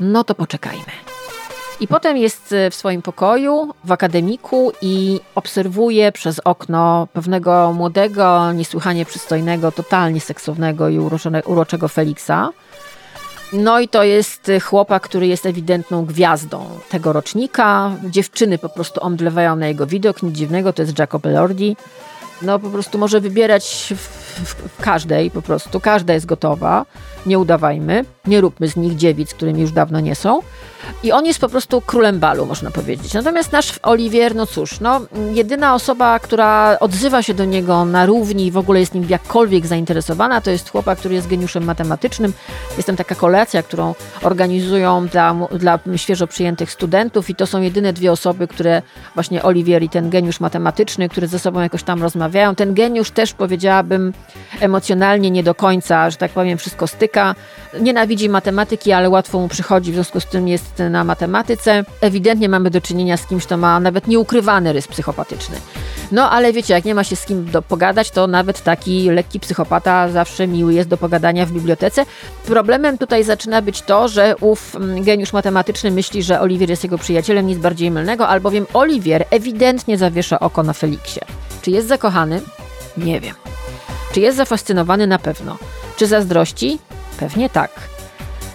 [0.01, 1.02] no to poczekajmy.
[1.83, 8.53] I potem jest e, w swoim pokoju, w akademiku i obserwuje przez okno pewnego młodego,
[8.53, 10.99] niesłychanie przystojnego, totalnie seksownego i
[11.45, 12.51] uroczego Feliksa.
[13.53, 17.91] No i to jest chłopak, który jest ewidentną gwiazdą tego rocznika.
[18.05, 21.77] Dziewczyny po prostu omdlewają na jego widok, nic dziwnego, to jest Jacob Elordi.
[22.43, 24.09] No po prostu może wybierać w,
[24.79, 26.87] w każdej, po prostu każda jest gotowa.
[27.27, 30.41] Nie udawajmy, nie róbmy z nich dziewic, którymi już dawno nie są.
[31.03, 33.15] I on jest po prostu królem balu, można powiedzieć.
[33.15, 35.01] Natomiast nasz Oliwier, no cóż, no,
[35.33, 39.67] jedyna osoba, która odzywa się do niego na równi i w ogóle jest nim jakkolwiek
[39.67, 42.33] zainteresowana, to jest chłopak, który jest geniuszem matematycznym.
[42.77, 47.93] Jest tam taka kolacja, którą organizują dla, dla świeżo przyjętych studentów i to są jedyne
[47.93, 48.83] dwie osoby, które
[49.15, 52.55] właśnie Oliwier i ten geniusz matematyczny, które ze sobą jakoś tam rozmawiają.
[52.55, 54.13] Ten geniusz też powiedziałabym
[54.61, 57.12] emocjonalnie nie do końca, że tak powiem, wszystko styka.
[57.81, 61.85] Nienawidzi matematyki, ale łatwo mu przychodzi, w związku z tym jest na matematyce.
[62.01, 65.57] Ewidentnie mamy do czynienia z kimś, kto ma nawet nieukrywany rys psychopatyczny.
[66.13, 70.09] No ale wiecie, jak nie ma się z kim pogadać, to nawet taki lekki psychopata
[70.09, 72.07] zawsze miły jest do pogadania w bibliotece.
[72.47, 76.99] Problemem tutaj zaczyna być to, że ów mm, geniusz matematyczny myśli, że Oliwier jest jego
[76.99, 81.21] przyjacielem, nic bardziej mylnego, albowiem Oliwier ewidentnie zawiesza oko na Feliksie.
[81.63, 82.41] Czy jest zakochany?
[82.97, 83.35] Nie wiem.
[84.13, 85.07] Czy jest zafascynowany?
[85.07, 85.59] Na pewno.
[85.97, 86.79] Czy zazdrości?
[87.23, 87.71] Pewnie tak.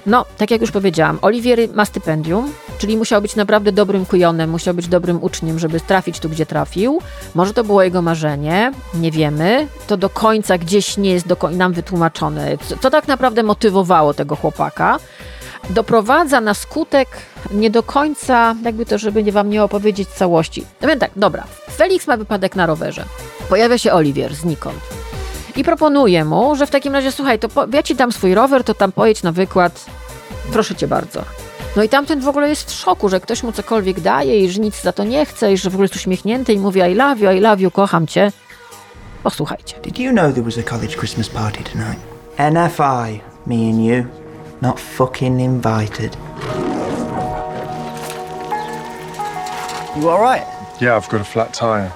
[0.06, 4.74] No, tak jak już powiedziałam, Olivier ma stypendium, czyli musiał być naprawdę dobrym kujonem, musiał
[4.74, 7.02] być dobrym uczniem, żeby trafić tu, gdzie trafił.
[7.36, 9.68] Może to było jego marzenie, nie wiemy.
[9.88, 12.58] To do końca gdzieś nie jest do nam wytłumaczone.
[12.58, 15.00] Co, co tak naprawdę motywowało tego chłopaka?
[15.70, 17.08] Doprowadza na skutek
[17.52, 20.66] nie do końca, jakby to, żeby nie wam nie opowiedzieć całości.
[20.82, 21.44] No więc tak, dobra.
[21.78, 23.06] Felix ma wypadek na rowerze.
[23.50, 24.80] Pojawia się Oliwier znikąd
[25.58, 28.64] i proponuję mu, że w takim razie, słuchaj, to po, ja ci dam swój rower,
[28.64, 29.86] to tam pojedź na wykład.
[30.52, 31.22] Proszę cię bardzo.
[31.76, 34.62] No i tamten w ogóle jest w szoku, że ktoś mu cokolwiek daje i że
[34.62, 37.20] nic za to nie chce i że w ogóle jest uśmiechnięty i mówi I love
[37.20, 38.32] you, I love you, kocham cię.
[39.24, 39.80] Posłuchajcie.
[39.82, 42.00] Did you know there was a college Christmas party tonight?
[42.38, 44.06] NFI, me and you,
[44.62, 46.18] not fucking invited.
[49.96, 50.46] You alright?
[50.82, 51.92] Yeah, I've got a flat tire.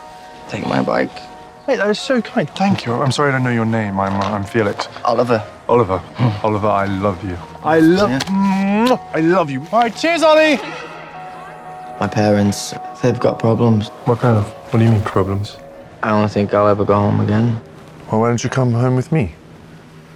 [0.50, 1.31] Take my bike.
[1.66, 2.50] Hey, that is so kind.
[2.50, 2.94] Thank you.
[2.94, 4.00] I'm sorry I don't know your name.
[4.00, 4.88] I'm, uh, I'm Felix.
[5.06, 5.44] Oliver.
[5.70, 6.00] Oliver.
[6.00, 6.46] Hmm.
[6.46, 7.38] Oliver, I love you.
[7.64, 8.98] I love yeah.
[9.14, 9.62] I love you.
[9.72, 10.58] All right, cheers, Ollie.
[12.00, 13.90] My parents, they've got problems.
[14.06, 14.46] What kind of?
[14.72, 15.58] What do you mean problems?
[16.02, 17.62] I don't think I'll ever go home again.
[18.12, 19.36] Well, why don't you come home with me?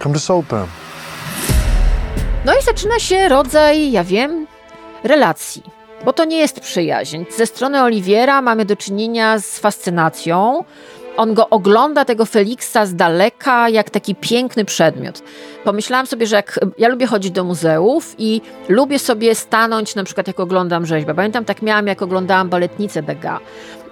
[0.00, 0.68] Come to Saltburn.
[2.44, 4.46] No i zaczyna się rodzaj, ja wiem,
[5.04, 5.62] relacji.
[6.04, 7.24] Bo to nie jest przyjaźń.
[7.36, 10.64] Ze strony Oliwiera mamy do czynienia z fascynacją,
[11.16, 15.22] on go ogląda, tego Feliksa z daleka, jak taki piękny przedmiot.
[15.64, 20.26] Pomyślałam sobie, że jak ja lubię chodzić do muzeów i lubię sobie stanąć, na przykład
[20.26, 21.14] jak oglądam rzeźbę.
[21.14, 23.40] Pamiętam, tak miałam, jak oglądałam baletnicę Degas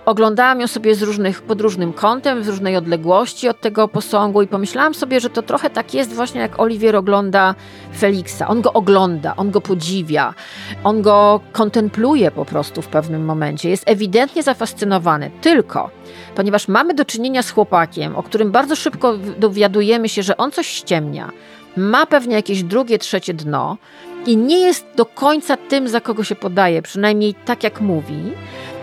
[0.05, 4.47] oglądałam ją sobie z różnych, pod różnym kątem, z różnej odległości od tego posągu i
[4.47, 7.55] pomyślałam sobie, że to trochę tak jest właśnie jak Oliwier ogląda
[7.99, 8.49] Feliksa.
[8.49, 10.35] On go ogląda, on go podziwia,
[10.85, 13.71] on go kontempluje po prostu w pewnym momencie.
[13.71, 15.31] Jest ewidentnie zafascynowany.
[15.41, 15.91] Tylko,
[16.35, 20.67] ponieważ mamy do czynienia z chłopakiem, o którym bardzo szybko dowiadujemy się, że on coś
[20.67, 21.31] ściemnia,
[21.77, 23.77] ma pewnie jakieś drugie, trzecie dno
[24.27, 28.33] i nie jest do końca tym, za kogo się podaje, przynajmniej tak jak mówi,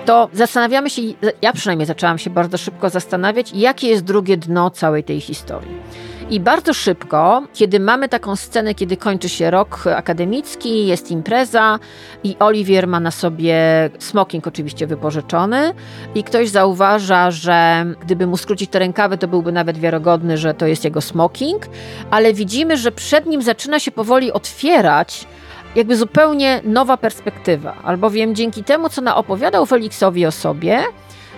[0.05, 1.01] to zastanawiamy się,
[1.41, 5.81] ja przynajmniej zaczęłam się bardzo szybko zastanawiać, jakie jest drugie dno całej tej historii.
[6.29, 11.79] I bardzo szybko, kiedy mamy taką scenę, kiedy kończy się rok akademicki, jest impreza
[12.23, 13.55] i Oliwier ma na sobie
[13.99, 15.73] smoking oczywiście wypożyczony
[16.15, 20.67] i ktoś zauważa, że gdyby mu skrócić te rękawy, to byłby nawet wiarygodny, że to
[20.67, 21.65] jest jego smoking,
[22.11, 25.27] ale widzimy, że przed nim zaczyna się powoli otwierać
[25.75, 30.83] jakby zupełnie nowa perspektywa, albowiem dzięki temu, co naopowiadał Feliksowi o sobie,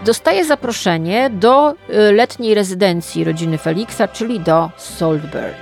[0.05, 5.53] dostaje zaproszenie do y, letniej rezydencji rodziny Feliksa, czyli do Saltburn.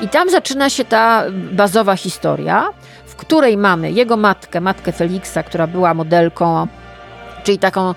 [0.00, 2.68] I tam zaczyna się ta bazowa historia,
[3.06, 6.66] w której mamy jego matkę, matkę Feliksa, która była modelką,
[7.44, 7.94] czyli taką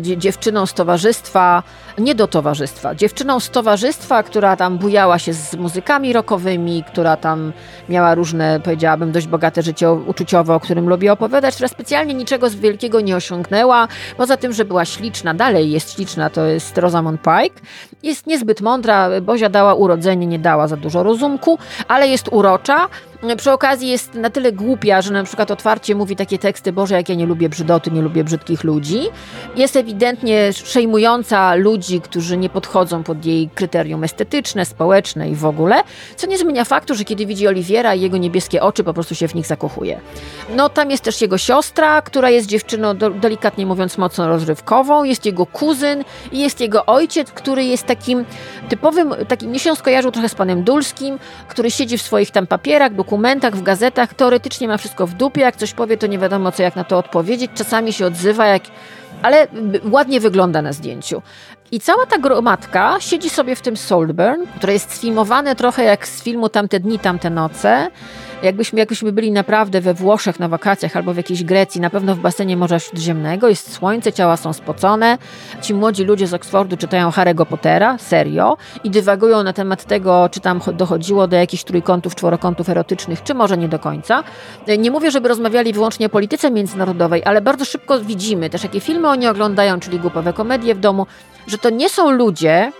[0.00, 1.62] dziewczyną z towarzystwa,
[1.98, 7.52] nie do towarzystwa, dziewczyną z towarzystwa, która tam bujała się z muzykami rockowymi, która tam
[7.88, 12.54] miała różne, powiedziałabym, dość bogate życie uczuciowe, o którym lubię opowiadać, która specjalnie niczego z
[12.54, 17.60] wielkiego nie osiągnęła, poza tym, że była śliczna, dalej jest śliczna, to jest Rosamund Pike,
[18.02, 21.58] jest niezbyt mądra, Bozia dała urodzenie, nie dała za dużo rozumku,
[21.88, 22.88] ale jest urocza,
[23.36, 27.08] przy okazji jest na tyle głupia, że na przykład otwarcie mówi takie teksty, Boże, jak
[27.08, 29.00] ja nie lubię brzydoty, nie lubię brzydkich ludzi.
[29.56, 35.82] Jest ewidentnie przejmująca ludzi, którzy nie podchodzą pod jej kryterium estetyczne, społeczne i w ogóle,
[36.16, 39.28] co nie zmienia faktu, że kiedy widzi Oliwiera i jego niebieskie oczy, po prostu się
[39.28, 40.00] w nich zakochuje.
[40.56, 45.46] No tam jest też jego siostra, która jest dziewczyną, delikatnie mówiąc, mocno rozrywkową, jest jego
[45.46, 48.24] kuzyn i jest jego ojciec, który jest takim
[48.68, 51.18] typowym, takim, mnie się skojarzył trochę z panem Dulskim,
[51.48, 55.40] który siedzi w swoich tam papierach, dokumentach, dokumentach, w gazetach, teoretycznie ma wszystko w dupie,
[55.40, 58.62] jak coś powie, to nie wiadomo co, jak na to odpowiedzieć, czasami się odzywa, jak...
[59.22, 59.46] ale
[59.90, 61.22] ładnie wygląda na zdjęciu.
[61.72, 66.22] I cała ta gromadka siedzi sobie w tym Saltburn, które jest sfilmowane trochę jak z
[66.22, 67.90] filmu Tamte dni, tamte noce,
[68.44, 72.18] Jakbyśmy, jakbyśmy byli naprawdę we Włoszech na wakacjach albo w jakiejś Grecji, na pewno w
[72.18, 75.18] basenie Morza Śródziemnego, jest słońce, ciała są spocone.
[75.62, 80.40] Ci młodzi ludzie z Oksfordu czytają Harry'ego Pottera, serio, i dywagują na temat tego, czy
[80.40, 84.24] tam dochodziło do jakichś trójkątów, czworokątów erotycznych, czy może nie do końca.
[84.78, 89.08] Nie mówię, żeby rozmawiali wyłącznie o polityce międzynarodowej, ale bardzo szybko widzimy też, jakie filmy
[89.08, 91.06] oni oglądają, czyli głupowe komedie w domu,
[91.46, 92.72] że to nie są ludzie,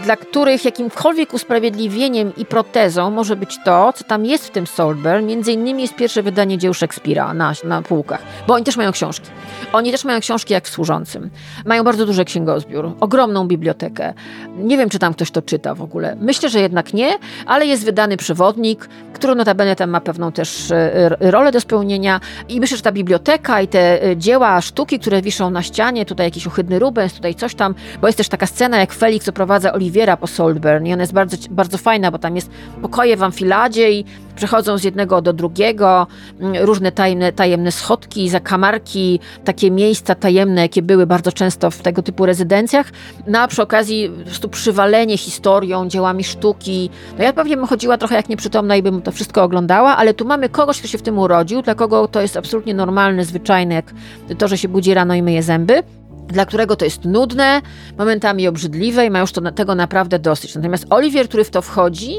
[0.00, 5.24] dla których jakimkolwiek usprawiedliwieniem i protezą może być to, co tam jest w tym Solberg.
[5.24, 9.30] Między innymi jest pierwsze wydanie dzieł Szekspira na, na półkach, bo oni też mają książki.
[9.72, 11.30] Oni też mają książki jak w Służącym.
[11.64, 14.14] Mają bardzo duży księgozbiór, ogromną bibliotekę.
[14.56, 16.16] Nie wiem, czy tam ktoś to czyta w ogóle.
[16.20, 21.16] Myślę, że jednak nie, ale jest wydany przewodnik, który notabene tam ma pewną też e,
[21.20, 25.50] rolę do spełnienia i myślę, że ta biblioteka i te e, dzieła, sztuki, które wiszą
[25.50, 28.92] na ścianie, tutaj jakiś ohydny Rubens, tutaj coś tam, bo jest też taka scena, jak
[28.92, 32.50] Felix oprowadza Oliwiera po Solburn i ona jest bardzo, bardzo fajna, bo tam jest
[32.82, 34.04] pokoje w amfiladzie i
[34.36, 36.06] przechodzą z jednego do drugiego,
[36.40, 42.02] mm, różne tajemne, tajemne schodki, zakamarki, takie miejsca tajemne, jakie były bardzo często w tego
[42.02, 42.86] typu rezydencjach,
[43.26, 46.90] no a przy okazji po prostu przywalenie historią, dziełami sztuki.
[47.18, 50.24] No ja pewnie bym chodziła trochę jak nieprzytomna i bym to wszystko oglądała, ale tu
[50.24, 53.94] mamy kogoś, kto się w tym urodził, dla kogo to jest absolutnie normalne, zwyczajne, jak
[54.38, 55.82] to, że się budzi rano i myje zęby
[56.28, 57.62] dla którego to jest nudne,
[57.98, 60.54] momentami obrzydliwe i ma już to, tego naprawdę dosyć.
[60.54, 62.14] Natomiast Oliwier, który w to wchodzi,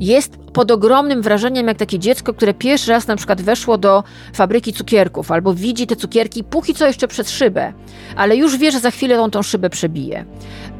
[0.00, 4.72] jest pod ogromnym wrażeniem, jak takie dziecko, które pierwszy raz na przykład weszło do fabryki
[4.72, 7.72] cukierków, albo widzi te cukierki póki co jeszcze przez szybę,
[8.16, 10.24] ale już wie, że za chwilę on tą szybę przebije.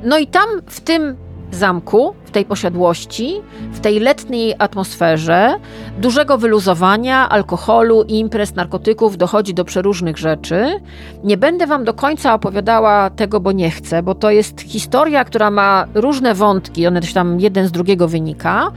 [0.04, 1.16] No i tam w tym
[1.50, 3.40] zamku, w tej posiadłości,
[3.72, 5.54] w tej letniej atmosferze
[5.98, 10.80] dużego wyluzowania, alkoholu, imprez, narkotyków dochodzi do przeróżnych rzeczy.
[11.24, 15.50] Nie będę wam do końca opowiadała tego, bo nie chcę, bo to jest historia, która
[15.50, 18.72] ma różne wątki, one też tam jeden z drugiego wynika.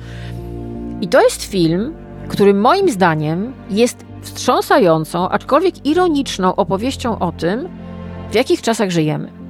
[1.01, 1.93] I to jest film,
[2.27, 7.69] który moim zdaniem jest wstrząsającą, aczkolwiek ironiczną opowieścią o tym,
[8.31, 9.40] w jakich czasach żyjemy.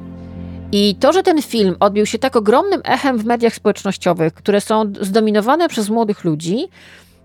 [0.71, 4.93] I to, że ten film odbił się tak ogromnym echem w mediach społecznościowych, które są
[5.01, 6.67] zdominowane przez młodych ludzi,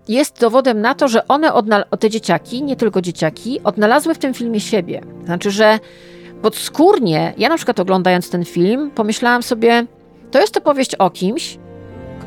[0.07, 1.51] jest dowodem na to, że one,
[1.99, 5.01] te dzieciaki, nie tylko dzieciaki, odnalazły w tym filmie siebie.
[5.25, 5.79] Znaczy, że
[6.41, 9.85] podskórnie, ja na przykład oglądając ten film, pomyślałam sobie,
[10.31, 11.57] to jest opowieść o kimś,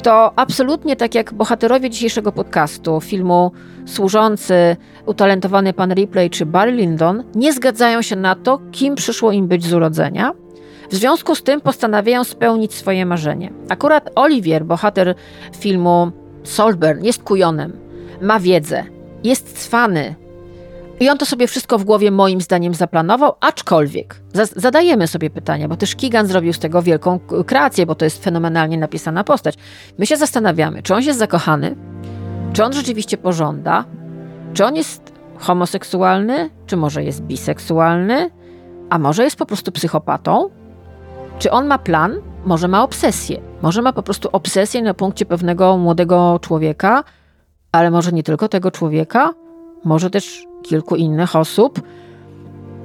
[0.02, 3.52] to absolutnie tak jak bohaterowie dzisiejszego podcastu, filmu
[3.86, 9.48] służący utalentowany pan Ripley czy Barry Lyndon, nie zgadzają się na to, kim przyszło im
[9.48, 10.32] być z urodzenia.
[10.90, 13.52] W związku z tym postanawiają spełnić swoje marzenie.
[13.68, 15.14] Akurat Olivier, bohater
[15.58, 16.12] filmu
[16.44, 17.72] Solburn, jest kujonem,
[18.20, 18.84] ma wiedzę,
[19.24, 20.14] jest cwany,
[21.00, 24.20] i on to sobie wszystko w głowie moim zdaniem zaplanował, aczkolwiek
[24.56, 28.78] zadajemy sobie pytania, bo też Kigan zrobił z tego wielką kreację, bo to jest fenomenalnie
[28.78, 29.54] napisana postać.
[29.98, 31.76] My się zastanawiamy, czy on jest zakochany,
[32.52, 33.84] czy on rzeczywiście pożąda,
[34.54, 38.30] czy on jest homoseksualny, czy może jest biseksualny,
[38.90, 40.50] a może jest po prostu psychopatą,
[41.40, 45.76] czy on ma plan, może ma obsesję, może ma po prostu obsesję na punkcie pewnego
[45.76, 47.04] młodego człowieka,
[47.72, 49.34] ale może nie tylko tego człowieka,
[49.84, 51.80] może też kilku innych osób.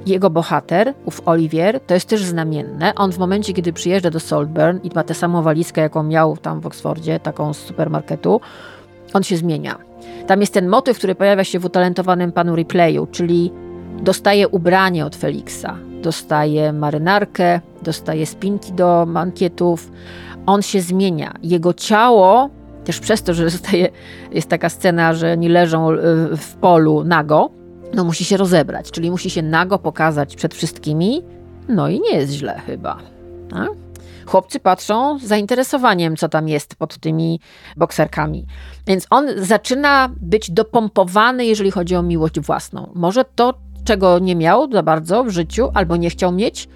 [0.06, 2.94] Jego bohater, ów Olivier, to jest też znamienne.
[2.94, 6.60] On w momencie, kiedy przyjeżdża do Saltburn i ma tę samą walizkę, jaką miał tam
[6.60, 8.40] w Oksfordzie, taką z supermarketu,
[9.12, 9.78] on się zmienia.
[10.26, 13.52] Tam jest ten motyw, który pojawia się w utalentowanym panu Replayu, czyli
[14.02, 15.66] dostaje ubranie od Felixa,
[16.06, 19.90] dostaje marynarkę, dostaje spinki do mankietów.
[20.46, 21.34] On się zmienia.
[21.42, 22.50] Jego ciało,
[22.84, 23.88] też przez to, że zostaje,
[24.32, 25.96] jest taka scena, że nie leżą e,
[26.36, 27.50] w polu nago,
[27.94, 31.22] no musi się rozebrać, czyli musi się nago pokazać przed wszystkimi,
[31.68, 32.98] no i nie jest źle chyba.
[34.26, 37.40] Chłopcy patrzą z zainteresowaniem, co tam jest pod tymi
[37.76, 38.46] bokserkami.
[38.86, 42.90] Więc on zaczyna być dopompowany, jeżeli chodzi o miłość własną.
[42.94, 43.54] Może to,
[43.86, 46.68] czego nie miał za bardzo w życiu, albo nie chciał mieć,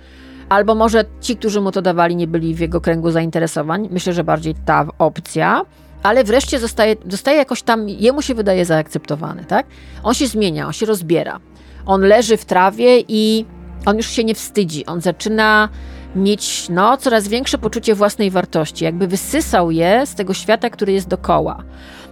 [0.48, 3.88] albo może ci, którzy mu to dawali, nie byli w jego kręgu zainteresowań.
[3.90, 5.64] Myślę, że bardziej ta opcja
[6.02, 9.66] ale wreszcie zostaje, zostaje jakoś tam, jemu się wydaje zaakceptowany, tak?
[10.02, 11.40] On się zmienia, on się rozbiera.
[11.86, 13.44] On leży w trawie i
[13.86, 14.86] on już się nie wstydzi.
[14.86, 15.68] On zaczyna
[16.16, 21.08] mieć no, coraz większe poczucie własnej wartości, jakby wysysał je z tego świata, który jest
[21.08, 21.62] dokoła.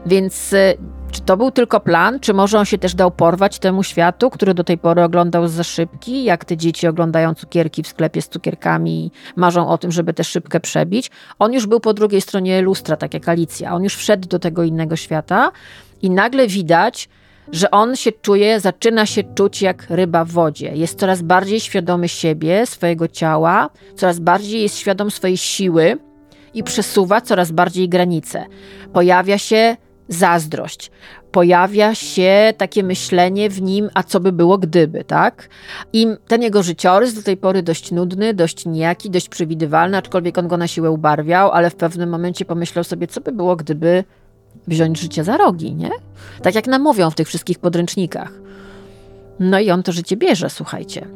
[0.06, 0.76] Więc y,
[1.28, 4.64] to był tylko plan, czy może on się też dał porwać temu światu, który do
[4.64, 9.10] tej pory oglądał za szybki, jak te dzieci oglądają cukierki w sklepie z cukierkami i
[9.36, 11.10] marzą o tym, żeby tę szybkę przebić.
[11.38, 13.74] On już był po drugiej stronie lustra, tak jak Alicja.
[13.74, 15.52] On już wszedł do tego innego świata
[16.02, 17.08] i nagle widać,
[17.52, 20.72] że on się czuje, zaczyna się czuć jak ryba w wodzie.
[20.74, 25.98] Jest coraz bardziej świadomy siebie, swojego ciała, coraz bardziej jest świadom swojej siły
[26.54, 28.46] i przesuwa coraz bardziej granice.
[28.92, 29.76] Pojawia się
[30.08, 30.90] zazdrość.
[31.32, 35.48] Pojawia się takie myślenie w nim, a co by było gdyby, tak?
[35.92, 40.48] I ten jego życiorys do tej pory dość nudny, dość nijaki, dość przewidywalny, aczkolwiek on
[40.48, 44.04] go na siłę ubarwiał, ale w pewnym momencie pomyślał sobie, co by było gdyby
[44.66, 45.90] wziąć życie za rogi, nie?
[46.42, 48.32] Tak jak nam mówią w tych wszystkich podręcznikach.
[49.40, 51.06] No i on to życie bierze, słuchajcie.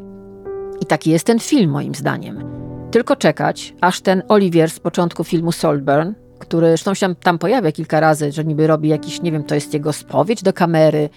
[0.80, 2.44] I taki jest ten film, moim zdaniem.
[2.90, 8.00] Tylko czekać, aż ten Olivier z początku filmu Saltburn, który zresztą się tam pojawia kilka
[8.00, 11.08] razy, że niby robi jakiś, nie wiem, to jest jego spowiedź do kamery.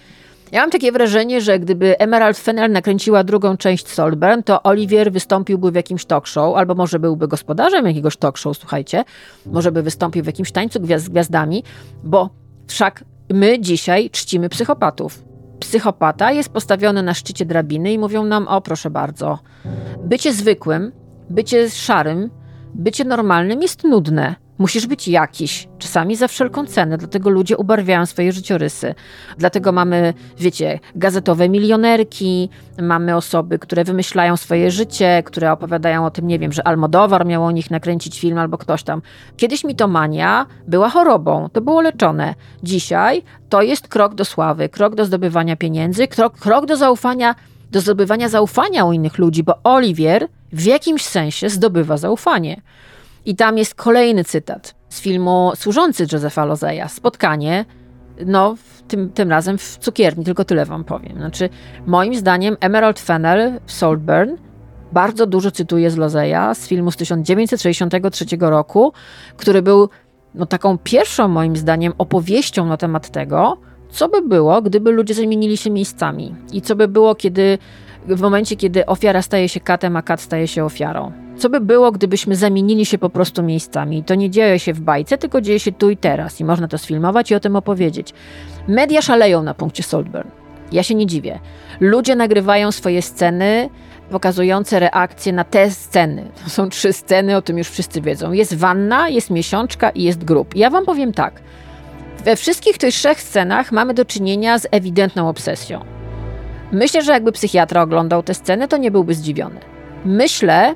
[0.52, 5.70] Ja mam takie wrażenie, że gdyby Emerald Fennel nakręciła drugą część Solburn, to Olivier wystąpiłby
[5.70, 9.04] w jakimś talk show, albo może byłby gospodarzem jakiegoś talk show, słuchajcie.
[9.46, 11.64] Może by wystąpił w jakimś tańcu z gwiazdami,
[12.04, 12.30] bo
[12.66, 15.24] wszak my dzisiaj czcimy psychopatów.
[15.60, 19.38] Psychopata jest postawiony na szczycie drabiny i mówią nam: O, proszę bardzo,
[20.04, 20.92] bycie zwykłym,
[21.30, 22.30] bycie szarym,
[22.74, 24.45] bycie normalnym jest nudne.
[24.58, 28.94] Musisz być jakiś, czasami za wszelką cenę, dlatego ludzie ubarwiają swoje życiorysy.
[29.38, 32.48] Dlatego mamy, wiecie, gazetowe milionerki,
[32.82, 37.44] mamy osoby, które wymyślają swoje życie, które opowiadają o tym, nie wiem, że Almodowar miał
[37.44, 39.02] o nich nakręcić film albo ktoś tam.
[39.36, 42.34] Kiedyś mitomania była chorobą, to było leczone.
[42.62, 47.34] Dzisiaj to jest krok do sławy, krok do zdobywania pieniędzy, krok, krok do zaufania,
[47.70, 52.60] do zdobywania zaufania u innych ludzi, bo Oliwier w jakimś sensie zdobywa zaufanie.
[53.26, 56.88] I tam jest kolejny cytat z filmu służący Josepha Lozeja.
[56.88, 57.64] Spotkanie,
[58.26, 58.54] no
[58.88, 61.16] tym, tym razem w cukierni, tylko tyle wam powiem.
[61.16, 61.48] Znaczy,
[61.86, 64.30] moim zdaniem Emerald Fennel w Saltburn
[64.92, 68.92] bardzo dużo cytuje z Lozeja z filmu z 1963 roku,
[69.36, 69.88] który był
[70.34, 73.56] no, taką pierwszą, moim zdaniem, opowieścią na temat tego,
[73.90, 77.58] co by było, gdyby ludzie zamienili się miejscami i co by było, kiedy
[78.06, 81.12] w momencie, kiedy ofiara staje się katem, a kat staje się ofiarą.
[81.38, 84.04] Co by było, gdybyśmy zamienili się po prostu miejscami?
[84.04, 86.78] To nie dzieje się w bajce, tylko dzieje się tu i teraz i można to
[86.78, 88.14] sfilmować i o tym opowiedzieć.
[88.68, 90.28] Media szaleją na punkcie Saltburn.
[90.72, 91.38] Ja się nie dziwię.
[91.80, 93.70] Ludzie nagrywają swoje sceny
[94.10, 96.30] pokazujące reakcje na te sceny.
[96.44, 98.32] To są trzy sceny, o tym już wszyscy wiedzą.
[98.32, 100.56] Jest wanna, jest miesiączka i jest grób.
[100.56, 101.40] Ja wam powiem tak.
[102.24, 105.95] We wszystkich tych trzech scenach mamy do czynienia z ewidentną obsesją.
[106.72, 109.60] Myślę, że jakby psychiatra oglądał te sceny, to nie byłby zdziwiony.
[110.04, 110.74] Myślę,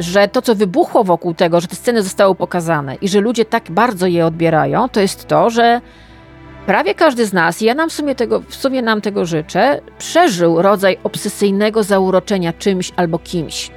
[0.00, 3.70] że to, co wybuchło wokół tego, że te sceny zostały pokazane i że ludzie tak
[3.70, 5.80] bardzo je odbierają, to jest to, że
[6.66, 9.80] prawie każdy z nas, i ja nam w sumie, tego, w sumie nam tego życzę,
[9.98, 13.70] przeżył rodzaj obsesyjnego zauroczenia czymś albo kimś.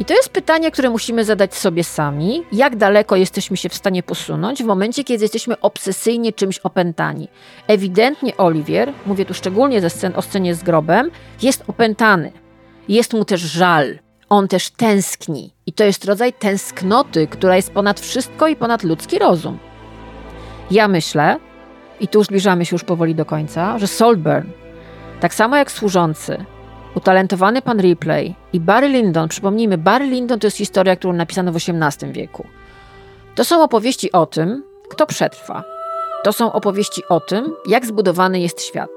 [0.00, 4.02] I to jest pytanie, które musimy zadać sobie sami, jak daleko jesteśmy się w stanie
[4.02, 7.28] posunąć w momencie, kiedy jesteśmy obsesyjnie czymś opętani.
[7.66, 11.10] Ewidentnie Oliwier, mówię tu szczególnie ze scen, o scenie z grobem,
[11.42, 12.32] jest opętany.
[12.88, 13.98] Jest mu też żal.
[14.28, 15.54] On też tęskni.
[15.66, 19.58] I to jest rodzaj tęsknoty, która jest ponad wszystko i ponad ludzki rozum.
[20.70, 21.38] Ja myślę,
[22.00, 24.48] i tu zbliżamy się już powoli do końca, że Solburn,
[25.20, 26.44] tak samo jak służący,
[26.96, 31.56] utalentowany pan Ripley i Barry Lyndon, przypomnijmy, Barry Lyndon to jest historia, którą napisano w
[31.56, 32.46] XVIII wieku.
[33.34, 35.64] To są opowieści o tym, kto przetrwa.
[36.24, 38.90] To są opowieści o tym, jak zbudowany jest świat.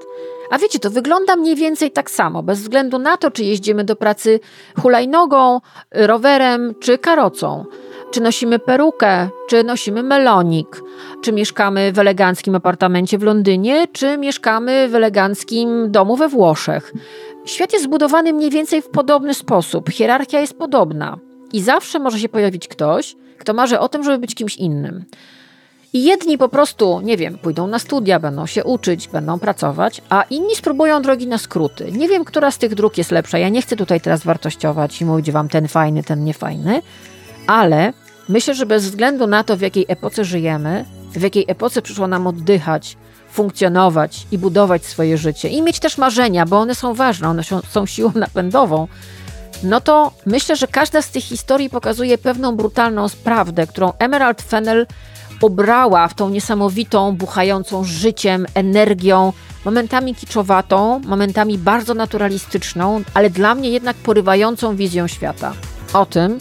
[0.50, 3.96] A wiecie, to wygląda mniej więcej tak samo, bez względu na to, czy jeździmy do
[3.96, 4.40] pracy
[4.80, 7.64] hulajnogą, rowerem czy karocą.
[8.10, 10.82] Czy nosimy perukę, czy nosimy melonik,
[11.22, 16.92] czy mieszkamy w eleganckim apartamencie w Londynie, czy mieszkamy w eleganckim domu we Włoszech.
[17.50, 21.18] Świat jest zbudowany mniej więcej w podobny sposób, hierarchia jest podobna
[21.52, 25.04] i zawsze może się pojawić ktoś, kto marzy o tym, żeby być kimś innym.
[25.92, 30.22] I jedni po prostu, nie wiem, pójdą na studia, będą się uczyć, będą pracować, a
[30.22, 31.92] inni spróbują drogi na skróty.
[31.92, 33.38] Nie wiem, która z tych dróg jest lepsza.
[33.38, 36.82] Ja nie chcę tutaj teraz wartościować i mówić wam ten fajny, ten niefajny,
[37.46, 37.92] ale
[38.28, 42.26] myślę, że bez względu na to, w jakiej epoce żyjemy, w jakiej epoce przyszło nam
[42.26, 42.96] oddychać,
[43.32, 47.86] funkcjonować i budować swoje życie i mieć też marzenia, bo one są ważne, one są
[47.86, 48.88] siłą napędową,
[49.62, 54.86] no to myślę, że każda z tych historii pokazuje pewną brutalną prawdę, którą Emerald Fennel
[55.42, 59.32] obrała w tą niesamowitą, buchającą życiem, energią,
[59.64, 65.52] momentami kiczowatą, momentami bardzo naturalistyczną, ale dla mnie jednak porywającą wizją świata.
[65.92, 66.38] O tym,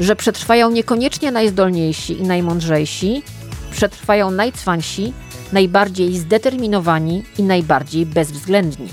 [0.00, 3.22] że przetrwają niekoniecznie najzdolniejsi i najmądrzejsi,
[3.70, 5.12] przetrwają najcwańsi,
[5.52, 8.88] najbardziej zdeterminowani i najbardziej bezwzględni.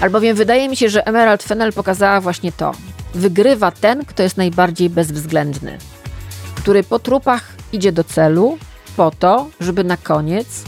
[0.00, 2.72] Albowiem wydaje mi się, że Emerald Fennel pokazała właśnie to.
[3.14, 5.78] Wygrywa ten, kto jest najbardziej bezwzględny,
[6.54, 8.58] który po trupach idzie do celu
[8.96, 10.62] po to, żeby na koniec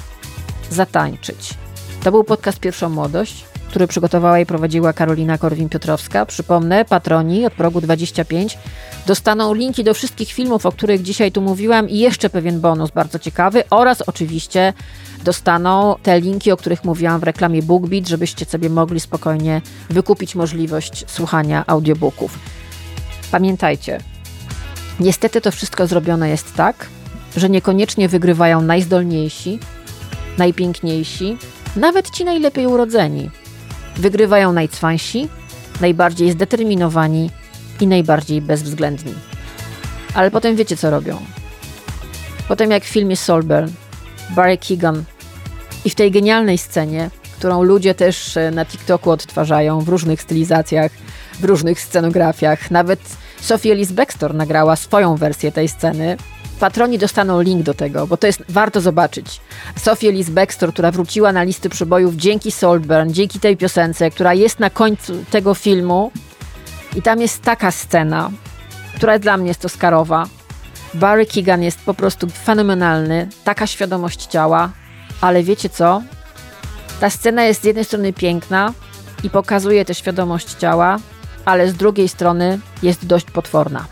[0.71, 1.55] zatańczyć.
[2.03, 3.45] To był podcast Pierwszą Młodość,
[3.77, 6.27] który przygotowała i prowadziła Karolina Korwin-Piotrowska.
[6.27, 8.59] Przypomnę, patroni od progu 25
[9.07, 13.19] dostaną linki do wszystkich filmów, o których dzisiaj tu mówiłam i jeszcze pewien bonus bardzo
[13.19, 14.73] ciekawy oraz oczywiście
[15.25, 21.05] dostaną te linki, o których mówiłam w reklamie BookBeat, żebyście sobie mogli spokojnie wykupić możliwość
[21.07, 22.39] słuchania audiobooków.
[23.31, 24.01] Pamiętajcie,
[25.01, 26.87] niestety to wszystko zrobione jest tak,
[27.37, 29.59] że niekoniecznie wygrywają najzdolniejsi,
[30.39, 31.37] najpiękniejsi,
[31.77, 33.31] nawet ci najlepiej urodzeni.
[33.97, 35.29] Wygrywają najcwańsi,
[35.81, 37.31] najbardziej zdeterminowani
[37.81, 39.15] i najbardziej bezwzględni.
[40.15, 41.19] Ale potem wiecie, co robią.
[42.49, 43.71] Potem jak w filmie Solburn,
[44.31, 45.05] Barry Keegan
[45.85, 50.93] i w tej genialnej scenie, którą ludzie też e, na TikToku odtwarzają w różnych stylizacjach,
[51.41, 52.71] w różnych scenografiach.
[52.71, 53.01] Nawet
[53.41, 56.17] Sophie Ellis Bextor nagrała swoją wersję tej sceny,
[56.57, 59.41] patroni dostaną link do tego, bo to jest warto zobaczyć.
[59.77, 64.61] Sophie Ellis Bextor, która wróciła na listy przybojów dzięki Saltburn, dzięki tej piosence, która jest
[64.61, 66.13] na końcu tego filmu.
[66.97, 68.31] I tam jest taka scena,
[68.95, 70.27] która dla mnie jest Oscarowa.
[70.95, 74.71] Barry Keegan jest po prostu fenomenalny, taka świadomość ciała,
[75.21, 76.03] ale wiecie co?
[77.01, 78.73] Ta scena jest z jednej strony piękna
[79.23, 80.99] i pokazuje tę świadomość ciała,
[81.45, 83.85] ale z drugiej strony jest dość potworna.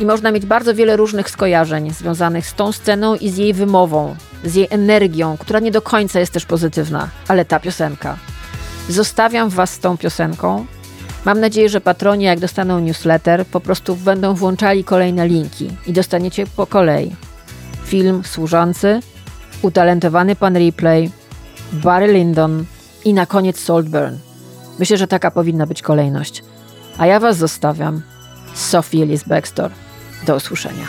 [0.00, 4.16] I można mieć bardzo wiele różnych skojarzeń związanych z tą sceną i z jej wymową,
[4.44, 8.16] z jej energią, która nie do końca jest też pozytywna, ale ta piosenka.
[8.88, 10.66] Zostawiam Was z tą piosenką.
[11.24, 16.46] Mam nadzieję, że patroni, jak dostaną newsletter, po prostu będą włączali kolejne linki i dostaniecie
[16.56, 17.16] po kolei
[17.84, 19.00] film służący,
[19.62, 21.10] utalentowany pan Replay,
[21.72, 22.64] Barry Lyndon
[23.04, 24.16] i na koniec Saltburn.
[24.78, 26.42] Myślę, że taka powinna być kolejność.
[26.98, 28.02] A ja Was zostawiam
[28.54, 29.70] Sophie Ellis Baxter.
[30.26, 30.86] Do usłyszenia.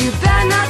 [0.00, 0.69] you better not